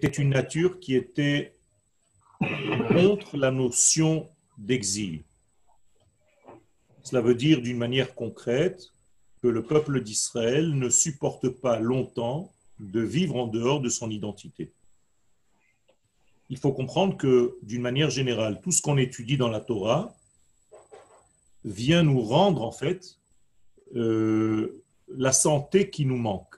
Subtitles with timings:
[0.00, 1.56] était une nature qui était
[2.88, 4.28] contre la notion
[4.58, 5.24] d'exil.
[7.02, 8.90] Cela veut dire d'une manière concrète
[9.42, 14.72] que le peuple d'Israël ne supporte pas longtemps de vivre en dehors de son identité.
[16.50, 20.14] Il faut comprendre que d'une manière générale, tout ce qu'on étudie dans la Torah
[21.64, 23.18] vient nous rendre en fait
[23.96, 26.56] euh, la santé qui nous manque.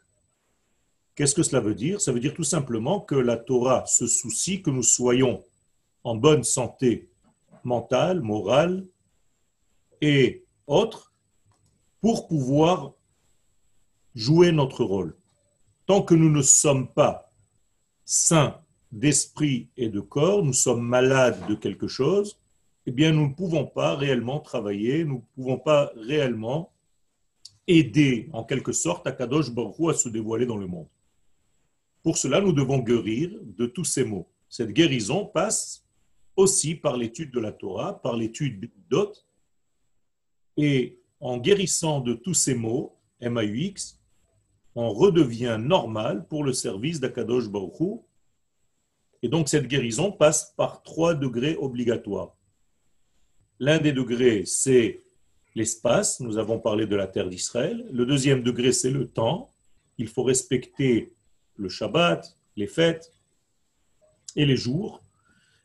[1.16, 1.98] Qu'est-ce que cela veut dire?
[1.98, 5.42] Ça veut dire tout simplement que la Torah se soucie que nous soyons
[6.04, 7.08] en bonne santé
[7.64, 8.86] mentale, morale
[10.02, 11.14] et autre
[12.02, 12.92] pour pouvoir
[14.14, 15.16] jouer notre rôle.
[15.86, 17.32] Tant que nous ne sommes pas
[18.04, 18.60] sains
[18.92, 22.38] d'esprit et de corps, nous sommes malades de quelque chose,
[22.84, 26.74] eh bien nous ne pouvons pas réellement travailler, nous ne pouvons pas réellement
[27.66, 30.88] aider en quelque sorte à Kadosh Baruch à se dévoiler dans le monde.
[32.06, 34.28] Pour cela, nous devons guérir de tous ces maux.
[34.48, 35.84] Cette guérison passe
[36.36, 39.26] aussi par l'étude de la Torah, par l'étude d'autres.
[40.56, 43.98] Et en guérissant de tous ces maux, MAUX,
[44.76, 47.98] on redevient normal pour le service d'Akadosh Baruch
[49.24, 52.36] Et donc cette guérison passe par trois degrés obligatoires.
[53.58, 55.02] L'un des degrés, c'est
[55.56, 56.20] l'espace.
[56.20, 57.84] Nous avons parlé de la terre d'Israël.
[57.90, 59.50] Le deuxième degré, c'est le temps.
[59.98, 61.15] Il faut respecter
[61.56, 63.12] le Shabbat, les fêtes
[64.34, 65.02] et les jours.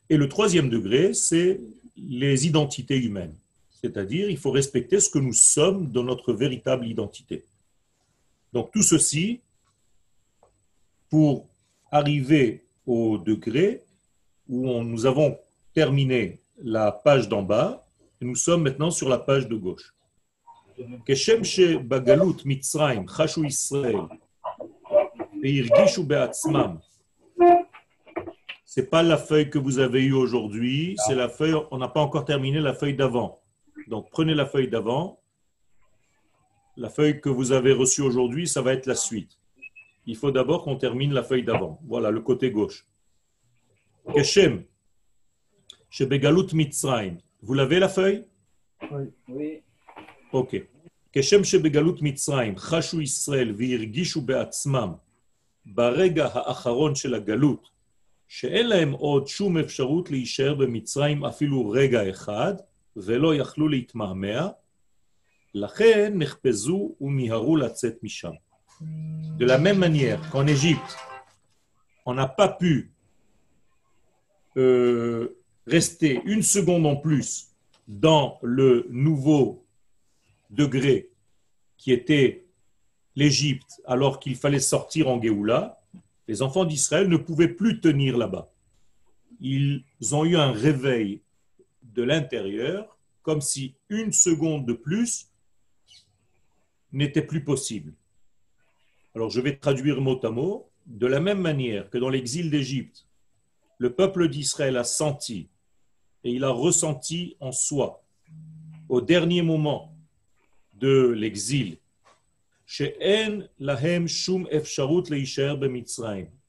[0.10, 1.60] Et le troisième degré, c'est
[1.98, 3.36] les identités humaines.
[3.82, 7.44] C'est-à-dire, il faut respecter ce que nous sommes dans notre véritable identité.
[8.54, 9.42] Donc tout ceci
[11.10, 11.48] pour
[11.92, 13.82] arriver au degré
[14.48, 15.38] où nous avons
[15.74, 17.86] terminé la page d'en bas
[18.22, 19.94] et nous sommes maintenant sur la page de gauche.
[28.66, 32.02] C'est pas la feuille que vous avez eue aujourd'hui, c'est la feuille, on n'a pas
[32.02, 33.42] encore terminé la feuille d'avant.
[33.88, 35.20] Donc prenez la feuille d'avant.
[36.78, 39.38] La feuille que vous avez reçue aujourd'hui, ça va être la suite.
[40.06, 41.80] Il faut d'abord qu'on termine la feuille d'avant.
[41.86, 42.88] Voilà, le côté gauche.
[44.14, 44.64] Keshem,
[45.90, 47.18] Shebegalut Mitzrayim.
[47.42, 48.26] Vous l'avez la feuille?
[49.28, 49.62] Oui.
[50.32, 50.66] Ok.
[51.12, 54.98] Keshem Shebegalut Mitzrayim, Chashu Israël, Virgishu Beatzmam.
[55.67, 57.69] ברגע האחרון של הגלות,
[58.29, 62.55] שאין להם עוד שום אפשרות להישאר במצרים אפילו רגע אחד,
[62.97, 64.49] ולא יכלו להתמהמה,
[65.55, 68.33] לכן נחפזו ומיהרו לצאת משם.
[69.39, 70.93] De la même manière qu'en Égypte,
[72.05, 72.91] on n'a pas pu
[74.57, 75.37] euh,
[75.67, 77.53] rester une seconde en plus
[77.89, 79.65] dans le nouveau
[80.51, 81.09] degré
[81.79, 82.45] qui était
[83.16, 85.82] l'Égypte alors qu'il fallait sortir en Géoula,
[86.28, 88.52] les enfants d'Israël ne pouvaient plus tenir là-bas.
[89.40, 91.22] Ils ont eu un réveil
[91.84, 95.30] de l'intérieur comme si une seconde de plus
[96.92, 97.94] n'était plus possible.
[99.16, 100.68] Alors je vais traduire mot à mot.
[100.88, 103.06] De la même manière que dans l'exil d'Égypte,
[103.78, 105.48] le peuple d'Israël a senti
[106.24, 108.04] et il a ressenti en soi,
[108.90, 109.96] au dernier moment
[110.74, 111.78] de l'exil,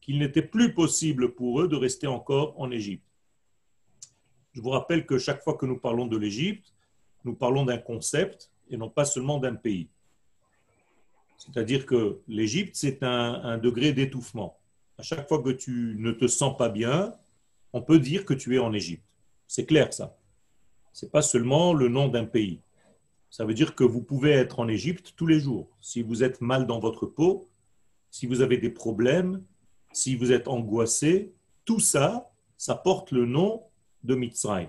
[0.00, 3.04] qu'il n'était plus possible pour eux de rester encore en Égypte.
[4.52, 6.72] Je vous rappelle que chaque fois que nous parlons de l'Égypte,
[7.24, 9.88] nous parlons d'un concept et non pas seulement d'un pays.
[11.38, 14.58] C'est-à-dire que l'Égypte, c'est un, degré d'étouffement.
[14.98, 17.12] À chaque fois que tu ne te sens pas bien,
[17.72, 19.04] on peut dire que tu es en Égypte.
[19.48, 20.16] C'est clair ça.
[20.92, 22.60] Ce n'est pas seulement le nom d'un pays.
[23.32, 25.66] Ça veut dire que vous pouvez être en Égypte tous les jours.
[25.80, 27.48] Si vous êtes mal dans votre peau,
[28.10, 29.42] si vous avez des problèmes,
[29.94, 31.32] si vous êtes angoissé,
[31.64, 33.62] tout ça, ça porte le nom
[34.04, 34.68] de Mitzrayim.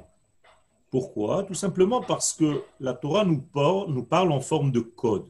[0.91, 1.43] Pourquoi?
[1.43, 5.29] Tout simplement parce que la Torah nous parle, en forme de code.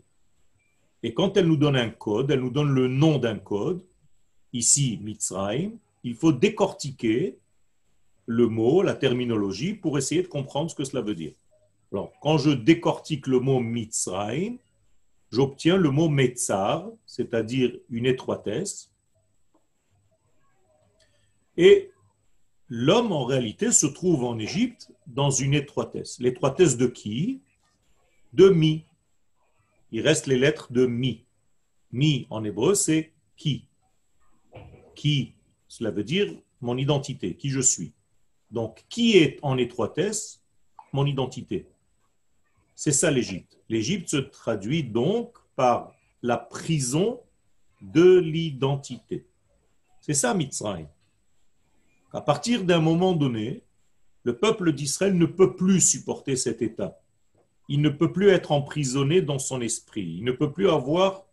[1.02, 3.84] Et quand elle nous donne un code, elle nous donne le nom d'un code,
[4.54, 5.72] ici Mitzrayim,
[6.04, 7.40] il faut décortiquer
[8.28, 11.34] le mot, la terminologie, pour essayer de comprendre ce que cela veut dire.
[12.22, 14.58] Quand je décortique le mot Mitzrayim,
[15.32, 18.92] j'obtiens le mot Metzar, c'est-à-dire une étroitesse.
[21.56, 21.92] Et
[22.68, 26.20] l'homme, en réalité, se trouve en Égypte dans une étroitesse.
[26.20, 27.42] L'étroitesse de qui?
[28.34, 28.86] De mi.
[29.92, 31.26] Il reste les lettres de mi.
[31.92, 33.68] Mi en hébreu, c'est qui.
[34.96, 35.36] Qui,
[35.68, 37.94] cela veut dire mon identité, qui je suis.
[38.50, 40.42] Donc, qui est en étroitesse?
[40.92, 41.68] Mon identité.
[42.84, 43.58] C'est ça l'Égypte.
[43.70, 47.22] L'Égypte se traduit donc par la prison
[47.80, 49.26] de l'identité.
[50.02, 50.90] C'est ça Mitzrayim.
[52.12, 53.64] À partir d'un moment donné,
[54.24, 57.00] le peuple d'Israël ne peut plus supporter cet état.
[57.70, 60.18] Il ne peut plus être emprisonné dans son esprit.
[60.18, 61.24] Il ne peut plus avoir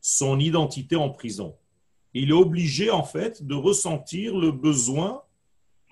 [0.00, 1.54] son identité en prison.
[2.12, 5.22] Il est obligé, en fait, de ressentir le besoin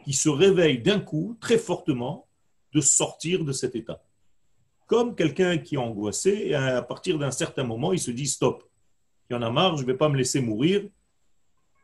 [0.05, 2.27] qui se réveille d'un coup, très fortement,
[2.73, 4.03] de sortir de cet état.
[4.87, 8.69] Comme quelqu'un qui est angoissé, et à partir d'un certain moment, il se dit stop.
[9.29, 10.89] Il y en a marre, je ne vais pas me laisser mourir.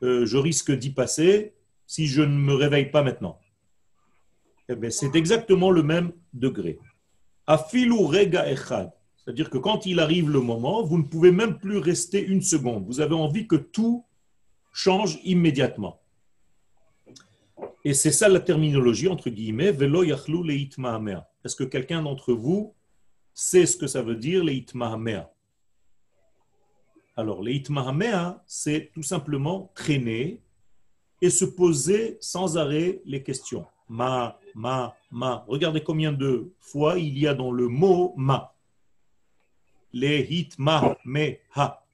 [0.03, 1.55] Euh, je risque d'y passer
[1.87, 3.39] si je ne me réveille pas maintenant.
[4.69, 6.79] Eh c'est exactement le même degré.
[7.47, 8.93] Afilu rega echad.
[9.17, 12.87] C'est-à-dire que quand il arrive le moment, vous ne pouvez même plus rester une seconde.
[12.87, 14.05] Vous avez envie que tout
[14.73, 16.01] change immédiatement.
[17.85, 20.69] Et c'est ça la terminologie, entre guillemets, velo yachlu
[21.45, 22.75] Est-ce que quelqu'un d'entre vous
[23.35, 25.31] sait ce que ça veut dire, leitmahamea
[27.17, 30.41] Alors, leitmahamea, c'est tout simplement traîner
[31.21, 33.65] et se poser sans arrêt les questions.
[33.89, 35.45] Ma, ma, ma.
[35.47, 38.55] Regardez combien de fois il y a dans le mot ma.
[39.93, 41.85] Les hit, ma, me, ha.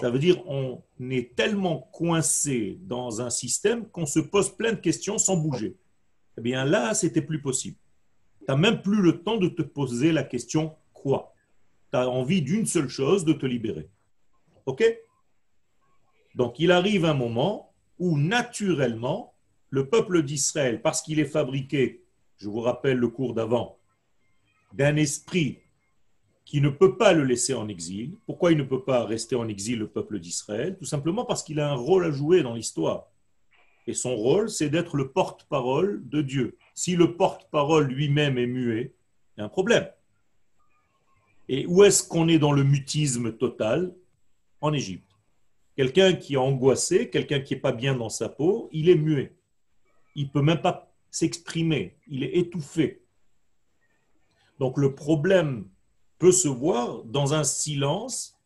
[0.00, 4.80] Ça veut dire on est tellement coincé dans un système qu'on se pose plein de
[4.80, 5.76] questions sans bouger.
[6.38, 7.76] Eh bien là, c'était plus possible.
[8.46, 11.34] Tu n'as même plus le temps de te poser la question quoi?
[11.90, 13.88] Tu as envie d'une seule chose, de te libérer.
[14.66, 14.84] OK?
[16.36, 19.34] Donc il arrive un moment où naturellement,
[19.70, 22.04] le peuple d'Israël, parce qu'il est fabriqué,
[22.36, 23.78] je vous rappelle le cours d'avant,
[24.72, 25.58] d'un esprit
[26.44, 28.16] qui ne peut pas le laisser en exil.
[28.26, 30.76] Pourquoi il ne peut pas rester en exil, le peuple d'Israël?
[30.78, 33.10] Tout simplement parce qu'il a un rôle à jouer dans l'histoire.
[33.86, 36.58] Et son rôle, c'est d'être le porte-parole de Dieu.
[36.74, 38.94] Si le porte-parole lui-même est muet,
[39.36, 39.88] il y a un problème.
[41.48, 43.94] Et où est-ce qu'on est dans le mutisme total?
[44.60, 45.06] En Égypte.
[45.76, 49.36] Quelqu'un qui est angoissé, quelqu'un qui n'est pas bien dans sa peau, il est muet.
[50.14, 51.96] Il ne peut même pas s'exprimer.
[52.08, 53.02] Il est étouffé.
[54.58, 55.68] Donc le problème
[56.18, 58.38] peut se voir dans un silence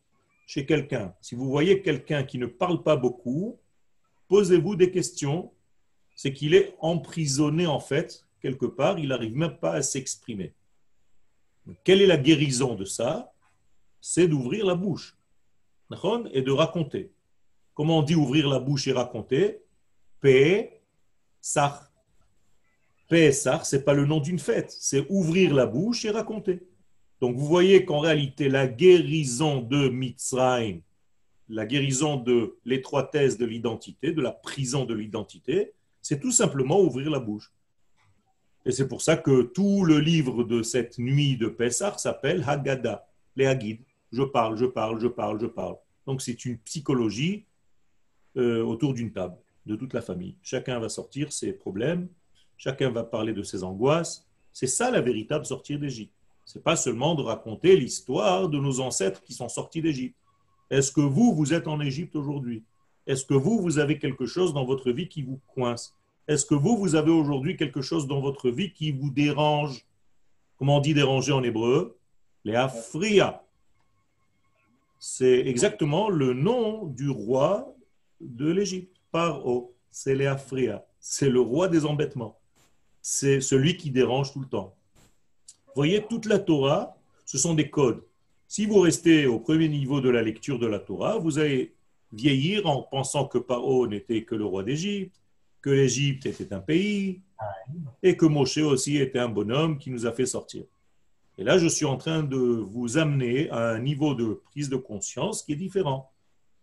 [0.45, 1.15] chez quelqu'un.
[1.21, 3.57] Si vous voyez quelqu'un qui ne parle pas beaucoup,
[4.31, 5.51] posez-vous des questions.
[6.15, 10.53] C'est qu'il est emprisonné en fait, quelque part, il n'arrive même pas à s'exprimer.
[11.83, 13.33] Quelle est la guérison de ça?
[13.99, 15.17] C'est d'ouvrir la bouche
[16.31, 17.11] et de raconter.
[17.73, 19.63] Comment on dit ouvrir la bouche et raconter?
[20.21, 20.79] P,
[21.41, 21.91] Sar.
[23.09, 26.63] P, Sar, ce n'est pas le nom d'une fête, c'est ouvrir la bouche et raconter.
[27.19, 30.79] Donc vous voyez qu'en réalité, la guérison de Mitzrayim,
[31.51, 37.11] la guérison de l'étroitesse de l'identité, de la prison de l'identité, c'est tout simplement ouvrir
[37.11, 37.51] la bouche.
[38.65, 43.05] Et c'est pour ça que tout le livre de cette nuit de Pessah s'appelle Haggadah,
[43.35, 43.81] les Hagid.
[44.11, 45.75] Je parle, je parle, je parle, je parle.
[46.05, 47.45] Donc c'est une psychologie
[48.37, 50.35] euh, autour d'une table de toute la famille.
[50.41, 52.07] Chacun va sortir ses problèmes,
[52.57, 54.25] chacun va parler de ses angoisses.
[54.53, 56.13] C'est ça la véritable sortie d'Égypte.
[56.45, 60.15] Ce n'est pas seulement de raconter l'histoire de nos ancêtres qui sont sortis d'Égypte.
[60.71, 62.63] Est-ce que vous, vous êtes en Égypte aujourd'hui?
[63.05, 65.95] Est-ce que vous, vous avez quelque chose dans votre vie qui vous coince?
[66.27, 69.85] Est-ce que vous, vous avez aujourd'hui quelque chose dans votre vie qui vous dérange?
[70.57, 71.99] Comment on dit déranger en hébreu?
[72.43, 72.65] Les.
[74.97, 77.75] C'est exactement le nom du roi
[78.19, 78.95] de l'Égypte.
[79.11, 80.33] Paro, c'est les.
[80.99, 82.39] C'est le roi des embêtements.
[83.03, 84.75] C'est celui qui dérange tout le temps
[85.75, 88.03] voyez, toute la Torah, ce sont des codes.
[88.53, 91.73] Si vous restez au premier niveau de la lecture de la Torah, vous allez
[92.11, 95.15] vieillir en pensant que Paro n'était que le roi d'Égypte,
[95.61, 97.21] que l'Égypte était un pays,
[98.03, 100.65] et que Moshe aussi était un bonhomme qui nous a fait sortir.
[101.37, 104.75] Et là, je suis en train de vous amener à un niveau de prise de
[104.75, 106.11] conscience qui est différent.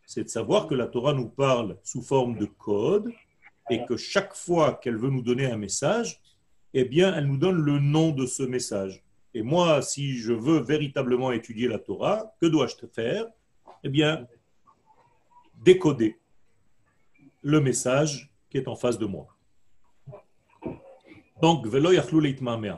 [0.04, 3.10] C'est de savoir que la Torah nous parle sous forme de code
[3.70, 6.20] et que chaque fois qu'elle veut nous donner un message,
[6.74, 9.02] eh bien, elle nous donne le nom de ce message.
[9.34, 13.26] Et moi, si je veux véritablement étudier la Torah, que dois-je faire?
[13.84, 14.26] Eh bien,
[15.62, 16.18] décoder
[17.42, 19.28] le message qui est en face de moi.
[21.40, 21.90] Donc, Velo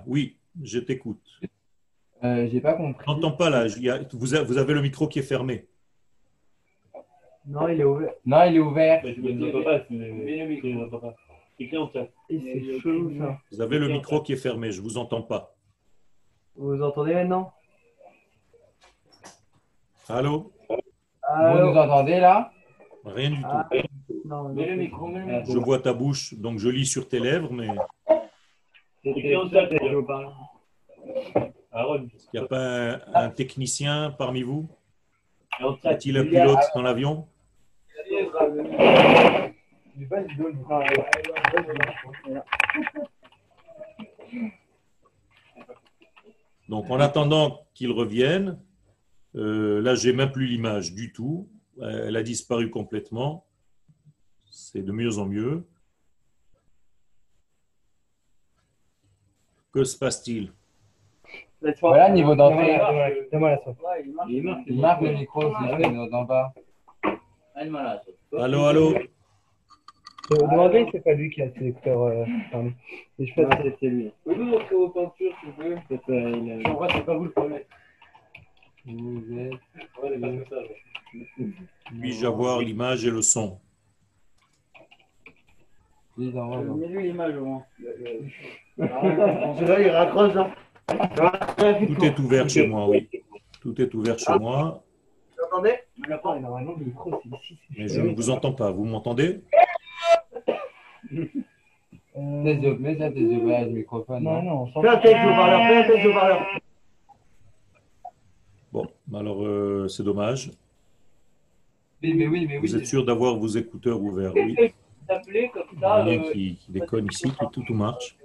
[0.07, 1.41] Oui, je t'écoute.
[2.23, 3.05] Euh, J'ai pas compris.
[3.07, 3.67] Je n'entends pas là.
[4.13, 5.67] vous, avez le micro qui est fermé.
[7.47, 8.13] Non, il est ouvert.
[8.27, 9.03] Non, il est ouvert.
[13.51, 15.57] Vous avez le micro qui est fermé, je ne vous entends pas.
[16.61, 17.55] Vous vous entendez maintenant?
[20.11, 20.53] Allô?
[20.69, 22.53] Vous nous entendez là?
[23.03, 23.49] Rien du tout.
[23.49, 23.67] Ah,
[25.49, 27.69] je vois ta bouche, donc je lis sur tes lèvres, mais.
[29.03, 29.25] Il
[32.35, 34.69] n'y a pas un, technicien parmi vous?
[35.61, 37.27] Y a-t-il un pilote dans l'avion?
[46.71, 48.57] Donc en attendant qu'ils reviennent,
[49.35, 51.49] euh, là j'ai même plus l'image du tout.
[51.83, 53.45] Elle a disparu complètement.
[54.51, 55.67] C'est de mieux en mieux.
[59.73, 60.53] Que se passe-t-il?
[61.81, 62.79] Voilà, niveau d'entrée.
[64.29, 66.55] Il marque le micro si je fais d'en bas.
[68.33, 68.95] Allô, allô
[70.31, 72.03] Je vais vous demander, c'est pas lui qui a le sélecteur.
[72.03, 72.73] Euh, pardon.
[73.19, 73.45] Et je fais
[73.81, 74.13] c'est lui.
[74.25, 76.71] Vous nous montrer vos peintures, s'il vous plaît C'est pas, il a...
[76.71, 77.67] En vrai, c'est pas vous le premier.
[78.87, 79.53] Vous êtes...
[80.01, 80.69] Ouais, les messages.
[82.01, 83.59] Puis-je avoir l'image et le son?
[86.17, 87.65] Mets-lui l'image au moins.
[88.79, 90.37] Celui-là, il raccroche.
[90.37, 90.53] Hein.
[91.89, 93.09] Tout est ouvert chez moi, oui.
[93.61, 94.85] Tout est ouvert chez moi,
[95.37, 95.75] Vous entendez?
[95.99, 98.71] Mais je ne vous entends pas.
[98.71, 99.41] Vous m'entendez?
[101.11, 101.31] Yeux,
[102.79, 104.23] mets ça tes yeux, voilà, le microphone.
[104.25, 104.83] Non, non, on s'en
[106.13, 106.41] parleur.
[108.73, 110.51] Bon, alors euh, c'est dommage.
[112.03, 112.67] Oui, mais oui, mais oui.
[112.67, 114.57] Vous êtes sûr d'avoir vos écouteurs ouverts Oui.
[115.09, 115.21] Comme
[115.73, 115.95] Il y ça.
[115.95, 118.17] a euh, qui, qui déconne ici, tout, tout, tout marche.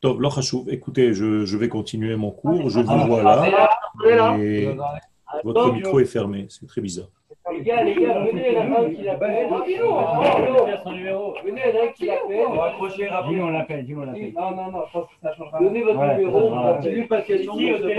[0.00, 0.20] Top,
[0.68, 2.70] écoutez, je, je vais continuer mon cours.
[2.70, 4.38] Je vous vois là.
[4.38, 4.76] Et
[5.42, 6.46] votre micro est fermé.
[6.50, 7.08] C'est très bizarre.
[7.51, 9.47] Les gars, les gars, venez, la femme qui l'appelle.
[11.45, 12.45] Venez, la qui l'appelle.
[13.27, 14.33] Dis-nous, on l'appelle, dis-nous, on l'appelle.
[14.33, 15.59] Non, non, non, je pense que ça changera.
[15.59, 17.53] Donnez votre numéro, on continue pas de questions.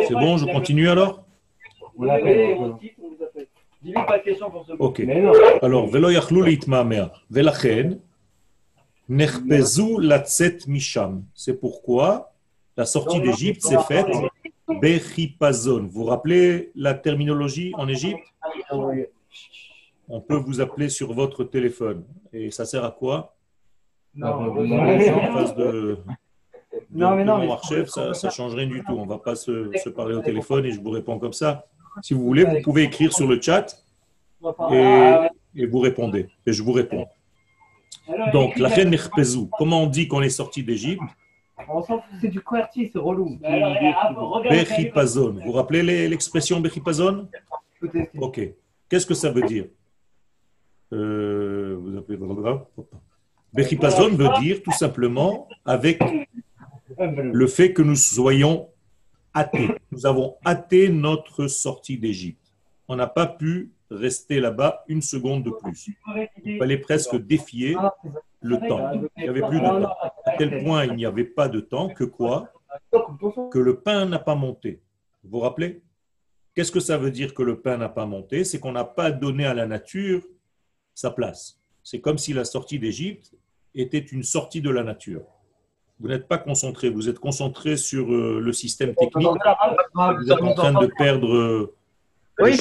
[0.08, 1.24] C'est bon, je continue alors
[1.96, 2.36] On l'appelle.
[2.36, 3.46] Donnez votre titre, on vous appelle.
[3.82, 4.84] Dis-lui pas de questions pour ce coup.
[4.84, 4.98] Ok.
[5.06, 5.32] Mais non.
[5.62, 7.90] Alors, ולא יכלו להתמהמה, ולכן
[9.08, 11.20] נחפזו לצאת משם.
[11.34, 12.32] C'est pourquoi
[12.76, 14.06] la sortie d'Égypte s'est faite
[14.80, 15.88] bechipazon.
[15.90, 18.22] Vous vous rappelez la terminologie en Égypte
[20.07, 22.03] on peut vous appeler sur votre téléphone.
[22.33, 23.35] Et ça sert à quoi?
[24.15, 25.97] Non, En face de, de,
[26.91, 28.93] Non, mais de non, mon mais- archef, ça ne change rien du tout.
[28.93, 31.65] On ne va pas se, se parler au téléphone et je vous réponds comme ça.
[32.01, 33.81] Si vous voulez, vous pouvez écrire sur le chat
[34.71, 35.15] et,
[35.55, 36.27] et vous répondez.
[36.45, 37.07] Et je vous réponds.
[38.31, 41.01] Donc, la reine Nechpezou, comment on dit qu'on est sorti d'Égypte?
[41.67, 43.39] On s'en fout, c'est du QWERTY, c'est relou.
[44.49, 45.31] Bechipazon.
[45.33, 47.27] Vous vous rappelez l'expression Bechipazon.
[48.19, 48.41] Ok.
[48.89, 49.65] Qu'est-ce que ça veut dire?
[50.95, 52.17] Euh, Vous appelez
[54.15, 56.01] veut dire tout simplement avec
[56.97, 58.69] le fait que nous soyons
[59.33, 59.69] hâtés.
[59.91, 62.53] Nous avons hâté notre sortie d'Égypte.
[62.87, 65.91] On n'a pas pu rester là-bas une seconde de plus.
[66.43, 67.75] Il fallait presque défier
[68.41, 68.91] le temps.
[69.17, 69.95] Il n'y avait plus de temps.
[70.25, 72.51] À tel point il n'y avait pas de temps que quoi
[73.51, 74.81] Que le pain n'a pas monté.
[75.23, 75.81] Vous vous rappelez?
[76.53, 78.43] Qu'est-ce que ça veut dire que le pain n'a pas monté?
[78.43, 80.21] C'est qu'on n'a pas donné à la nature
[80.95, 81.59] sa place.
[81.83, 83.33] C'est comme si la sortie d'Égypte
[83.75, 85.21] était une sortie de la nature.
[85.99, 89.27] Vous n'êtes pas concentré, vous êtes concentré sur euh, le système technique.
[89.27, 91.75] Vous êtes en train de perdre euh,
[92.39, 92.57] Oui.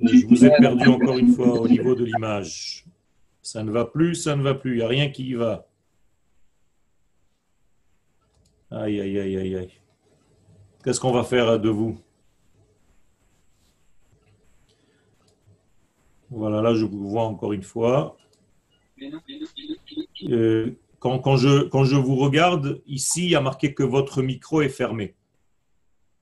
[0.00, 2.84] Je vous ai perdu encore une fois au niveau de l'image.
[3.40, 4.72] Ça ne va plus, ça ne va plus.
[4.72, 5.66] Il n'y a rien qui y va.
[8.70, 9.72] Aïe, aïe, aïe, aïe, aïe.
[10.82, 11.98] Qu'est-ce qu'on va faire de vous?
[16.34, 18.16] Voilà, là, je vous vois encore une fois.
[20.24, 25.14] Euh, quand, je, vous regarde, ici, il y a marqué que votre micro est fermé.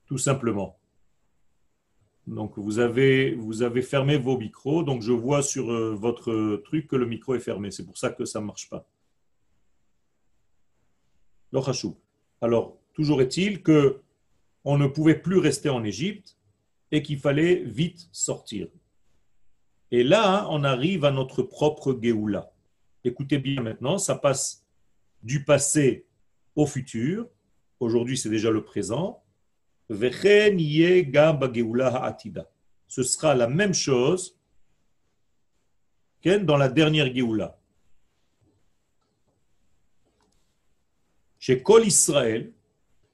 [0.05, 0.77] Tout simplement.
[2.27, 3.35] Donc, vous avez,
[3.81, 4.83] fermé vos micros.
[4.83, 7.71] Donc, je vois sur euh, votre truc que le micro est fermé.
[7.71, 8.87] C'est pour ça que ça ne marche pas.
[12.39, 13.99] Alors, toujours est-il que
[14.63, 16.37] on ne pouvait plus rester en Égypte
[16.91, 18.67] et qu'il fallait vite sortir.
[19.93, 22.51] Et là, on arrive à notre propre Géoula.
[23.03, 24.65] Écoutez bien maintenant, ça passe
[25.21, 26.07] du passé
[26.55, 27.27] au futur.
[27.79, 29.23] Aujourd'hui, c'est déjà le présent.
[32.87, 34.35] Ce sera la même chose
[36.25, 37.59] dans la dernière Géoula.
[41.37, 42.51] Chez Kol Israël,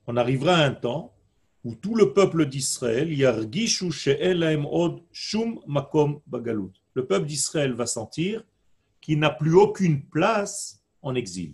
[0.08, 1.14] on arrivera à un temps
[1.63, 3.10] où tout le peuple d'Israël,
[6.94, 8.44] le peuple d'Israël va sentir
[9.01, 11.54] qu'il n'a plus aucune place en exil.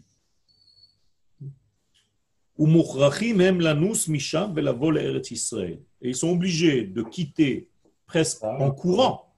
[6.01, 7.67] Et ils sont obligés de quitter
[8.05, 8.57] presque ah.
[8.59, 9.33] en courant.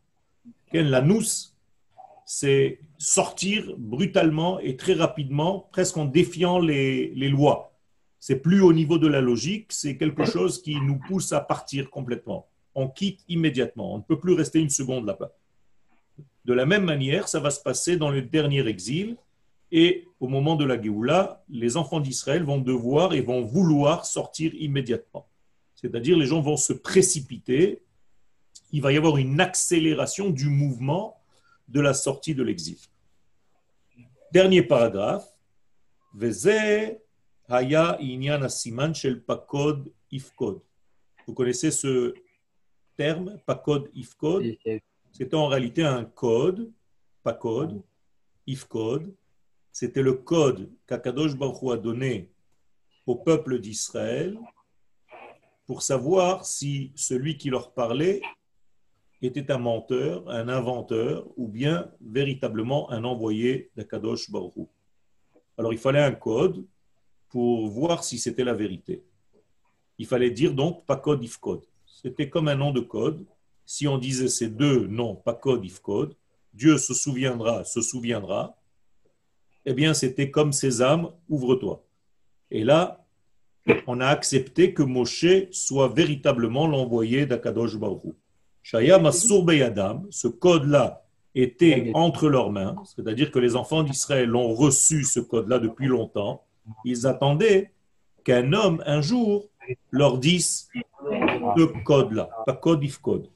[0.73, 1.55] L'anus,
[2.25, 7.76] c'est sortir brutalement et très rapidement, presque en défiant les lois.
[8.19, 11.89] C'est plus au niveau de la logique, c'est quelque chose qui nous pousse à partir
[11.89, 12.47] complètement.
[12.75, 13.95] on quitte immédiatement.
[13.95, 15.31] On ne peut plus rester une seconde là-bas.
[16.45, 19.17] De la même manière, ça va se passer dans le dernier exil.
[19.71, 24.53] Et au moment de la Géoula, les enfants d'Israël vont devoir et vont vouloir sortir
[24.55, 25.27] immédiatement.
[25.75, 27.81] C'est-à-dire les gens vont se précipiter.
[28.71, 31.19] Il va y avoir une accélération du mouvement
[31.67, 32.77] de la sortie de l'exil.
[34.31, 35.27] Dernier paragraphe.
[37.47, 38.47] Haya inyan
[38.93, 40.61] shel pakod ifkod.
[41.25, 42.13] Vous connaissez ce
[42.95, 44.43] terme, pakod ifkod
[45.11, 46.71] C'était en réalité un code,
[47.23, 47.81] pakod,
[48.45, 49.13] ifkod.
[49.71, 52.31] C'était le code qu'Akadosh Baruch a donné
[53.05, 54.37] au peuple d'Israël
[55.65, 58.21] pour savoir si celui qui leur parlait
[59.21, 64.69] était un menteur, un inventeur, ou bien véritablement un envoyé d'Akadosh Baruch
[65.57, 66.65] Alors il fallait un code
[67.29, 69.03] pour voir si c'était la vérité.
[69.97, 71.63] Il fallait dire donc pas code if code.
[71.85, 73.25] C'était comme un nom de code.
[73.65, 76.15] Si on disait ces deux noms, pas code if code,
[76.53, 78.57] Dieu se souviendra, se souviendra,
[79.65, 81.83] eh bien c'était comme Sésame, ouvre-toi.
[82.49, 83.05] Et là,
[83.85, 88.15] on a accepté que Moshe soit véritablement l'envoyé d'Akadosh Baruch
[88.63, 91.05] Shaya Beyadam, ce code-là
[91.35, 96.46] était entre leurs mains, c'est-à-dire que les enfants d'Israël ont reçu ce code-là depuis longtemps.
[96.85, 97.71] Ils attendaient
[98.23, 99.49] qu'un homme, un jour,
[99.91, 100.69] leur dise
[101.57, 103.29] ce code-là, pas code if code.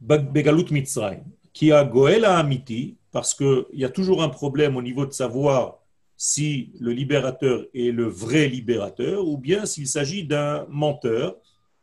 [0.00, 5.06] Begalut Mitzrayim, qui a Goel Amiti, parce qu'il y a toujours un problème au niveau
[5.06, 5.78] de savoir
[6.16, 11.36] si le libérateur est le vrai libérateur ou bien s'il s'agit d'un menteur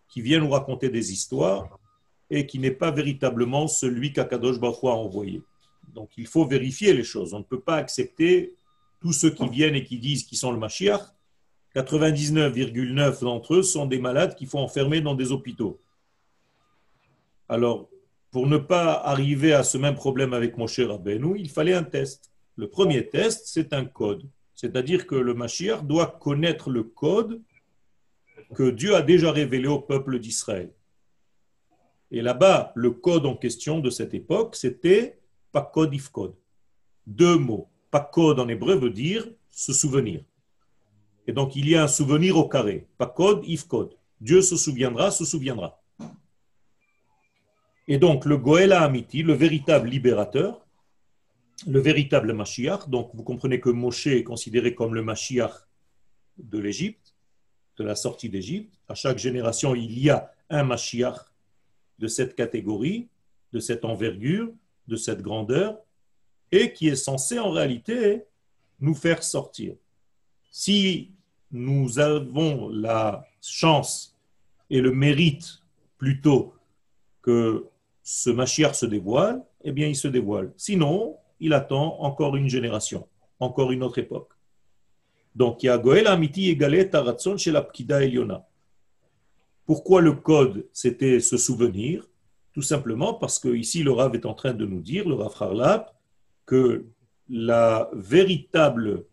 [0.10, 1.80] qui vient nous raconter des histoires
[2.30, 5.42] et qui n'est pas véritablement celui qu'Akadosh Baruch a envoyé.
[5.94, 7.34] Donc il faut vérifier les choses.
[7.34, 8.56] On ne peut pas accepter
[9.02, 11.02] tous ceux qui viennent et qui disent qu'ils sont le Mashiach.
[11.76, 15.82] 99,9 d'entre eux sont des malades qu'il faut enfermer dans des hôpitaux.
[17.50, 17.90] Alors,
[18.32, 22.32] pour ne pas arriver à ce même problème avec Moshe Rabbeinu, il fallait un test.
[22.56, 24.24] Le premier test, c'est un code.
[24.56, 27.41] C'est-à-dire que le Mashiach doit connaître le code
[28.56, 30.72] que Dieu a déjà révélé au peuple d'Israël.
[32.12, 35.20] Et là-bas, le code en question de cette époque, c'était
[35.54, 36.36] Pakod Ifkod.
[37.06, 37.70] Deux mots.
[37.92, 40.26] Pakod en hébreu veut dire se souvenir.
[41.28, 42.88] Et donc, il y a un souvenir au carré.
[42.98, 43.96] Pakod Ifkod.
[44.20, 45.80] Dieu se souviendra, se souviendra.
[47.88, 50.66] Et donc, le Goéla Amiti, le véritable libérateur,
[51.68, 55.54] le véritable Mashiach, donc vous comprenez que Moshe est considéré comme le Mashiach
[56.38, 57.13] de l'Égypte,
[57.78, 58.74] de la sortie d'Égypte.
[58.88, 61.20] À chaque génération, il y a un Mashiach
[62.00, 63.08] de cette catégorie,
[63.52, 64.52] de cette envergure,
[64.88, 65.78] de cette grandeur,
[66.52, 68.24] et qui est censé en réalité
[68.80, 69.76] nous faire sortir.
[70.52, 71.12] Si
[71.52, 74.15] nous avons la chance
[74.69, 75.60] et le mérite
[75.98, 76.54] plutôt
[77.22, 77.65] que
[78.04, 80.52] ce Mashiach se dévoile, eh bien il se dévoile.
[80.58, 83.08] Sinon, il attend encore une génération,
[83.39, 84.32] encore une autre époque.
[85.36, 88.46] Donc, il y a Goel Amiti égalé Taratson chez la Pkida Eliona.
[89.65, 92.08] Pourquoi le code, c'était se souvenir?
[92.54, 95.86] Tout simplement parce que ici, le Rav est en train de nous dire, le Rav
[96.46, 96.86] que
[97.30, 99.06] la véritable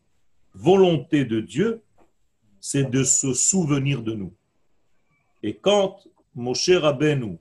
[0.55, 1.83] volonté de Dieu,
[2.61, 4.35] c'est de se souvenir de nous.
[5.43, 7.39] Et quand Moshe Rabbeinu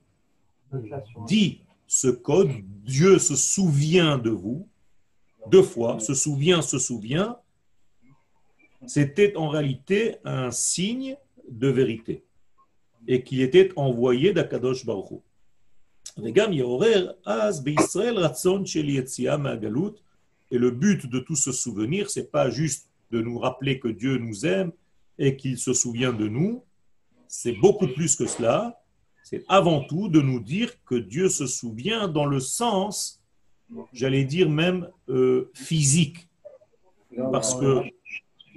[1.26, 2.50] dit ce code,
[2.84, 4.68] Dieu se souvient de vous,
[5.48, 7.36] deux fois, se souvient, se souvient,
[8.86, 11.16] c'était en réalité un signe
[11.48, 12.24] de vérité
[13.06, 15.20] et qu'il était envoyé d'Akadosh Baruch
[20.52, 24.18] Et le but de tout ce souvenir, c'est pas juste de nous rappeler que Dieu
[24.18, 24.72] nous aime
[25.18, 26.64] et qu'il se souvient de nous,
[27.28, 28.80] c'est beaucoup plus que cela.
[29.22, 33.22] C'est avant tout de nous dire que Dieu se souvient dans le sens,
[33.92, 36.28] j'allais dire même euh, physique.
[37.30, 37.82] Parce que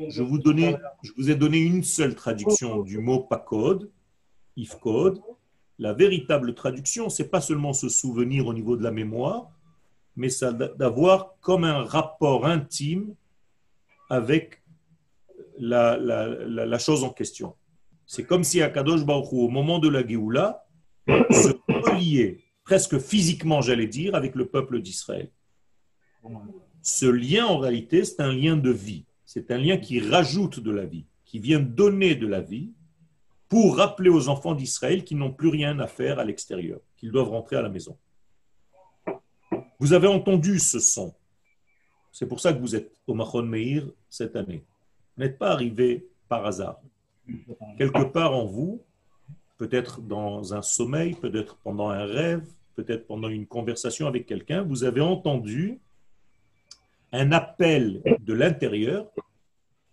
[0.07, 3.91] je vous, je vous ai donné une seule traduction du mot pakod,
[4.55, 5.21] ifkod.
[5.79, 9.51] La véritable traduction, c'est pas seulement se souvenir au niveau de la mémoire,
[10.15, 10.29] mais
[10.77, 13.15] d'avoir comme un rapport intime
[14.09, 14.62] avec
[15.57, 17.55] la, la, chose en question.
[18.05, 20.65] C'est comme si Akadosh Baruch Hu, au moment de la Géoula,
[21.07, 25.29] se reliait presque physiquement, j'allais dire, avec le peuple d'Israël.
[26.81, 29.05] Ce lien, en réalité, c'est un lien de vie.
[29.25, 32.71] C'est un lien qui rajoute de la vie, qui vient donner de la vie
[33.49, 37.29] pour rappeler aux enfants d'Israël qu'ils n'ont plus rien à faire à l'extérieur, qu'ils doivent
[37.29, 37.97] rentrer à la maison.
[39.79, 41.13] Vous avez entendu ce son.
[42.12, 44.63] C'est pour ça que vous êtes au Mahon Meir cette année.
[45.15, 46.79] Vous n'êtes pas arrivé par hasard.
[47.77, 48.84] Quelque part en vous,
[49.58, 54.84] peut-être dans un sommeil, peut-être pendant un rêve, peut-être pendant une conversation avec quelqu'un, vous
[54.84, 55.79] avez entendu
[57.12, 59.08] un appel de l'intérieur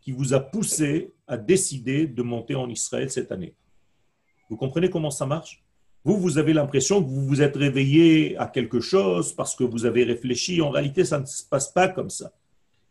[0.01, 3.55] qui vous a poussé à décider de monter en Israël cette année.
[4.49, 5.63] Vous comprenez comment ça marche?
[6.05, 9.85] Vous, vous avez l'impression que vous vous êtes réveillé à quelque chose parce que vous
[9.85, 10.63] avez réfléchi.
[10.63, 12.33] En réalité, ça ne se passe pas comme ça.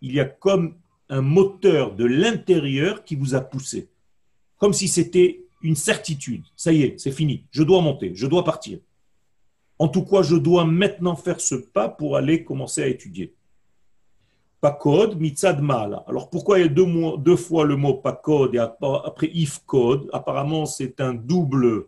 [0.02, 0.76] Il y a comme
[1.10, 3.90] un moteur de l'intérieur qui vous a poussé.
[4.58, 6.44] Comme si c'était une certitude.
[6.56, 7.46] Ça y est, c'est fini.
[7.52, 8.80] Je dois monter, je dois partir.
[9.80, 13.34] En tout cas, je dois maintenant faire ce pas pour aller commencer à étudier.
[14.62, 16.04] Pakod, mitzad mala.
[16.08, 21.00] Alors pourquoi il y a deux, fois le mot pakod et après ifkod Apparemment, c'est
[21.00, 21.88] un double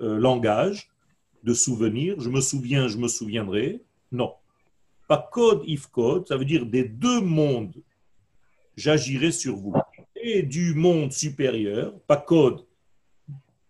[0.00, 0.88] euh, langage
[1.42, 2.20] de souvenir.
[2.20, 3.82] Je me souviens, je me souviendrai.
[4.12, 4.34] Non.
[5.08, 7.74] Pakod, ifkod, ça veut dire des deux mondes,
[8.76, 9.74] j'agirai sur vous.
[10.14, 12.64] Et du monde supérieur, pakod,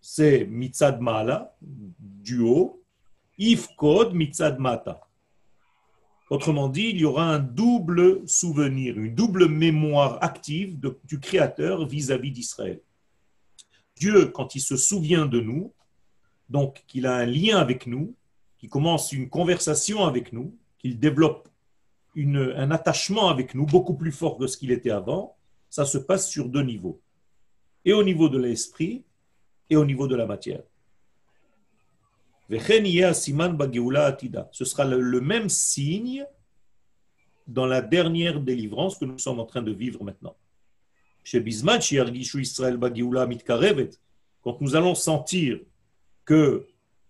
[0.01, 2.83] c'est mitzad mala, du haut.
[3.39, 5.01] Ifkod, mitzad mata.
[6.35, 12.33] Autrement dit, il y aura un double souvenir, une double mémoire active du Créateur vis-à-vis
[12.33, 12.81] d'Israël.
[13.95, 15.73] Dieu, quand il se souvient de nous,
[16.49, 18.17] donc qu'il a un lien avec nous,
[18.59, 21.49] qu'il commence une conversation avec nous, qu'il développe
[22.17, 25.37] un attachement avec nous beaucoup plus fort que ce qu'il était avant,
[25.71, 27.01] ça se passe sur deux niveaux.
[27.85, 29.05] Et au niveau de l'esprit
[29.71, 30.65] et au niveau de la matière.
[32.51, 32.59] Ce
[34.65, 36.27] sera le même signe
[37.47, 40.37] dans la dernière délivrance que nous sommes en train de vivre maintenant.
[44.43, 45.59] Quand nous allons sentir
[46.25, 46.67] que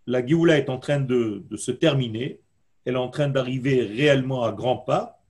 [0.07, 2.41] la Géoula est en train de, de, se terminer,
[2.85, 5.21] elle est en train d'arriver réellement à grands pas,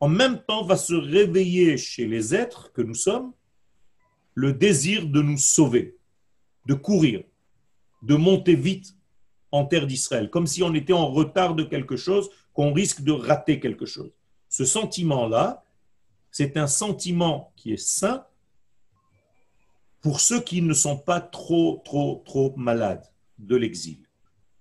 [0.00, 3.32] en même temps va se réveiller chez les êtres que nous sommes
[4.34, 5.97] le désir de nous sauver
[6.68, 7.24] de courir,
[8.02, 8.94] de monter vite
[9.50, 13.12] en terre d'Israël, comme si on était en retard de quelque chose, qu'on risque de
[13.12, 14.12] rater quelque chose.
[14.50, 15.64] Ce sentiment-là,
[16.30, 18.24] c'est un sentiment qui est sain
[20.02, 23.04] pour ceux qui ne sont pas trop, trop, trop malades
[23.38, 23.98] de l'exil.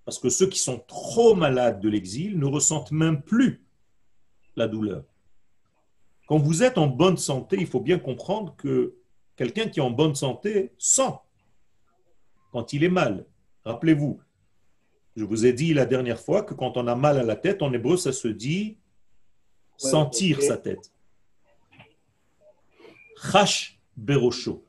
[0.06, 3.66] Parce que ceux qui sont trop malades de l'exil ne ressentent même plus
[4.56, 5.04] la douleur.
[6.28, 8.96] Quand vous êtes en bonne santé, il faut bien comprendre que
[9.36, 11.14] quelqu'un qui est en bonne santé sent
[12.52, 13.26] quand il est mal.
[13.66, 14.20] Rappelez-vous,
[15.16, 17.62] je vous ai dit la dernière fois que quand on a mal à la tête,
[17.62, 18.78] en hébreu, ça se dit
[19.78, 20.92] sentir sa tête.
[23.32, 24.64] Chash berosho.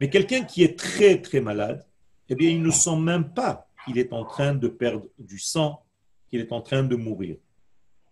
[0.00, 1.84] Mais quelqu'un qui est très très malade,
[2.28, 5.82] eh bien, il ne sent même pas qu'il est en train de perdre du sang,
[6.28, 7.36] qu'il est en train de mourir.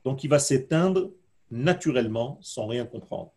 [0.05, 1.11] Donc, il va s'éteindre
[1.51, 3.33] naturellement sans rien comprendre.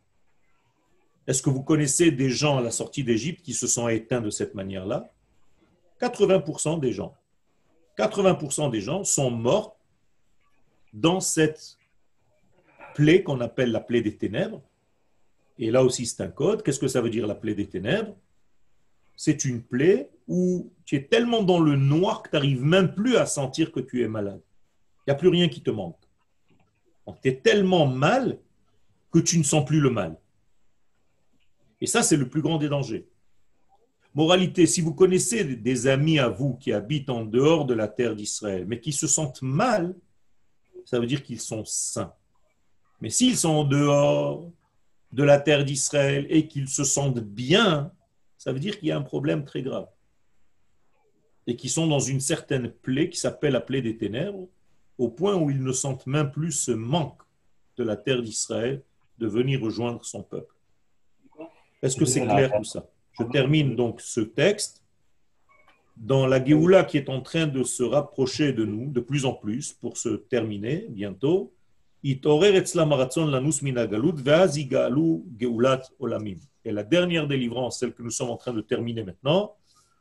[1.28, 4.30] Est-ce que vous connaissez des gens à la sortie d'Égypte qui se sont éteints de
[4.30, 5.12] cette manière-là?
[6.02, 7.16] 80% des gens,
[7.98, 9.78] 80% des gens sont morts
[10.94, 11.78] dans cette
[12.96, 14.62] plaie qu'on appelle la plaie des ténèbres.
[15.58, 16.64] Et là aussi, c'est un code.
[16.64, 18.16] Qu'est-ce que ça veut dire la plaie des ténèbres?
[19.16, 23.18] C'est une plaie où tu es tellement dans le noir que tu n'arrives même plus
[23.18, 24.42] à sentir que tu es malade.
[25.00, 26.00] Il n'y a plus rien qui te manque.
[27.22, 28.40] Tu es tellement mal
[29.12, 30.18] que tu ne sens plus le mal.
[31.82, 33.08] Et ça, c'est le plus grand des dangers.
[34.16, 38.16] Moralité, si vous connaissez des amis à vous qui habitent en dehors de la terre
[38.16, 39.96] d'Israël, mais qui se sentent mal,
[40.86, 42.14] ça veut dire qu'ils sont saints.
[43.02, 44.50] Mais s'ils sont en dehors
[45.12, 47.92] de la terre d'Israël et qu'ils se sentent bien,
[48.38, 49.88] ça veut dire qu'il y a un problème très grave.
[51.46, 54.48] Et qu'ils sont dans une certaine plaie qui s'appelle la plaie des ténèbres,
[54.98, 57.22] au point où ils ne sentent même plus ce manque
[57.78, 58.84] de la terre d'Israël
[59.18, 60.54] de venir rejoindre son peuple.
[61.82, 62.86] Est-ce que c'est clair tout ça?
[63.20, 64.84] Je termine donc ce texte
[65.98, 69.34] dans la Géoula qui est en train de se rapprocher de nous de plus en
[69.34, 71.54] plus pour se terminer bientôt.
[72.02, 72.22] Et
[76.72, 79.56] la dernière délivrance, celle que nous sommes en train de terminer maintenant,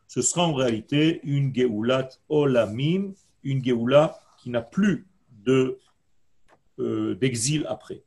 [0.06, 5.08] ce sera en réalité une Geulat Olamim, une Géoula qui n'a plus
[5.48, 8.04] euh, d'exil après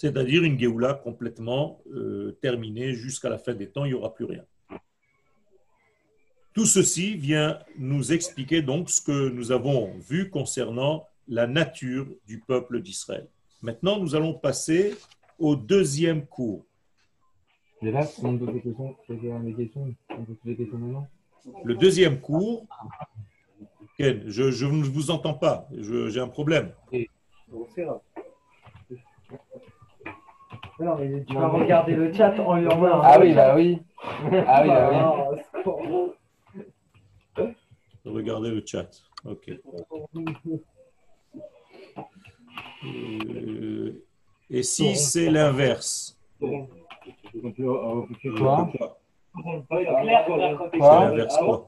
[0.00, 4.24] c'est-à-dire une Géoula complètement euh, terminée jusqu'à la fin des temps, il n'y aura plus
[4.24, 4.42] rien.
[6.54, 12.40] Tout ceci vient nous expliquer donc ce que nous avons vu concernant la nature du
[12.40, 13.28] peuple d'Israël.
[13.60, 14.94] Maintenant, nous allons passer
[15.38, 16.64] au deuxième cours.
[17.82, 19.94] Et là, on des questions, des questions,
[20.46, 21.08] des questions maintenant
[21.62, 22.66] Le deuxième cours,
[23.98, 26.72] Ken, je ne vous entends pas, j'ai un problème.
[30.80, 33.00] Non, mais tu vas regarder le chat en lui envoyant.
[33.02, 33.78] Ah oui, bah oui.
[34.46, 35.30] Ah oui, bah
[37.36, 37.46] oui.
[38.04, 38.88] Regardez le chat.
[39.24, 39.50] Ok.
[42.82, 44.02] Euh,
[44.48, 46.66] et si c'est l'inverse Quoi
[50.80, 51.66] l'inverse quoi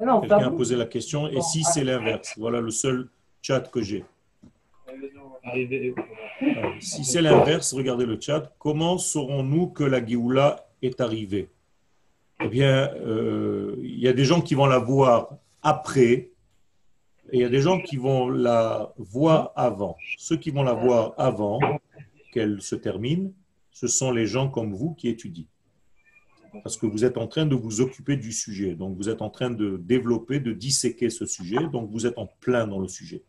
[0.00, 1.26] Non, Quelqu'un a posé la question.
[1.28, 2.34] Et si c'est l'inverse?
[2.38, 3.08] Voilà le seul
[3.42, 4.04] chat que j'ai.
[4.86, 5.40] Alors,
[6.80, 8.52] Si c'est l'inverse, regardez le chat.
[8.58, 11.48] Comment saurons-nous que la Géoula est arrivée?
[12.42, 16.30] Eh bien, euh, il y a des gens qui vont la voir après
[17.32, 19.96] et il y a des gens qui vont la voir avant.
[20.16, 21.58] Ceux qui vont la voir avant
[22.32, 23.32] qu'elle se termine,
[23.72, 25.46] ce sont les gens comme vous qui étudient.
[26.62, 28.74] Parce que vous êtes en train de vous occuper du sujet.
[28.74, 31.66] Donc, vous êtes en train de développer, de disséquer ce sujet.
[31.72, 33.22] Donc, vous êtes en plein dans le sujet.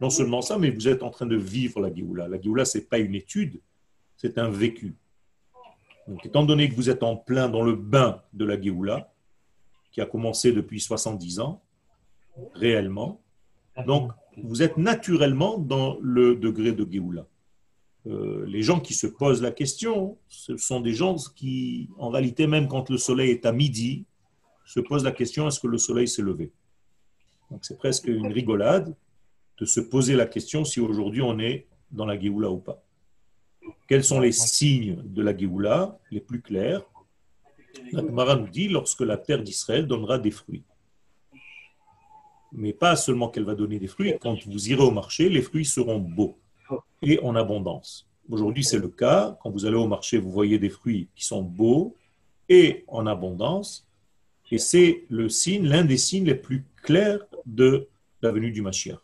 [0.00, 2.28] Non seulement ça, mais vous êtes en train de vivre la Géoula.
[2.28, 3.60] La Géoula, ce n'est pas une étude,
[4.16, 4.94] c'est un vécu.
[6.06, 9.12] Donc, étant donné que vous êtes en plein dans le bain de la Géoula,
[9.90, 11.62] qui a commencé depuis 70 ans,
[12.54, 13.20] réellement,
[13.86, 17.26] donc vous êtes naturellement dans le degré de Géoula.
[18.06, 22.46] Euh, les gens qui se posent la question, ce sont des gens qui, en réalité,
[22.46, 24.04] même quand le soleil est à midi,
[24.64, 26.52] se posent la question est-ce que le soleil s'est levé?
[27.50, 28.94] Donc c'est presque une rigolade
[29.58, 32.82] de se poser la question si aujourd'hui on est dans la Géoula ou pas.
[33.88, 36.82] Quels sont les signes de la Géoula les plus clairs?
[37.92, 40.64] La Gemara nous dit lorsque la terre d'Israël donnera des fruits.
[42.52, 45.64] Mais pas seulement qu'elle va donner des fruits, quand vous irez au marché, les fruits
[45.64, 46.38] seront beaux
[47.02, 48.08] et en abondance.
[48.28, 49.38] Aujourd'hui, c'est le cas.
[49.42, 51.94] Quand vous allez au marché, vous voyez des fruits qui sont beaux
[52.48, 53.86] et en abondance.
[54.50, 57.88] Et c'est le signe, l'un des signes les plus clairs de
[58.22, 59.00] la venue du Mashiach.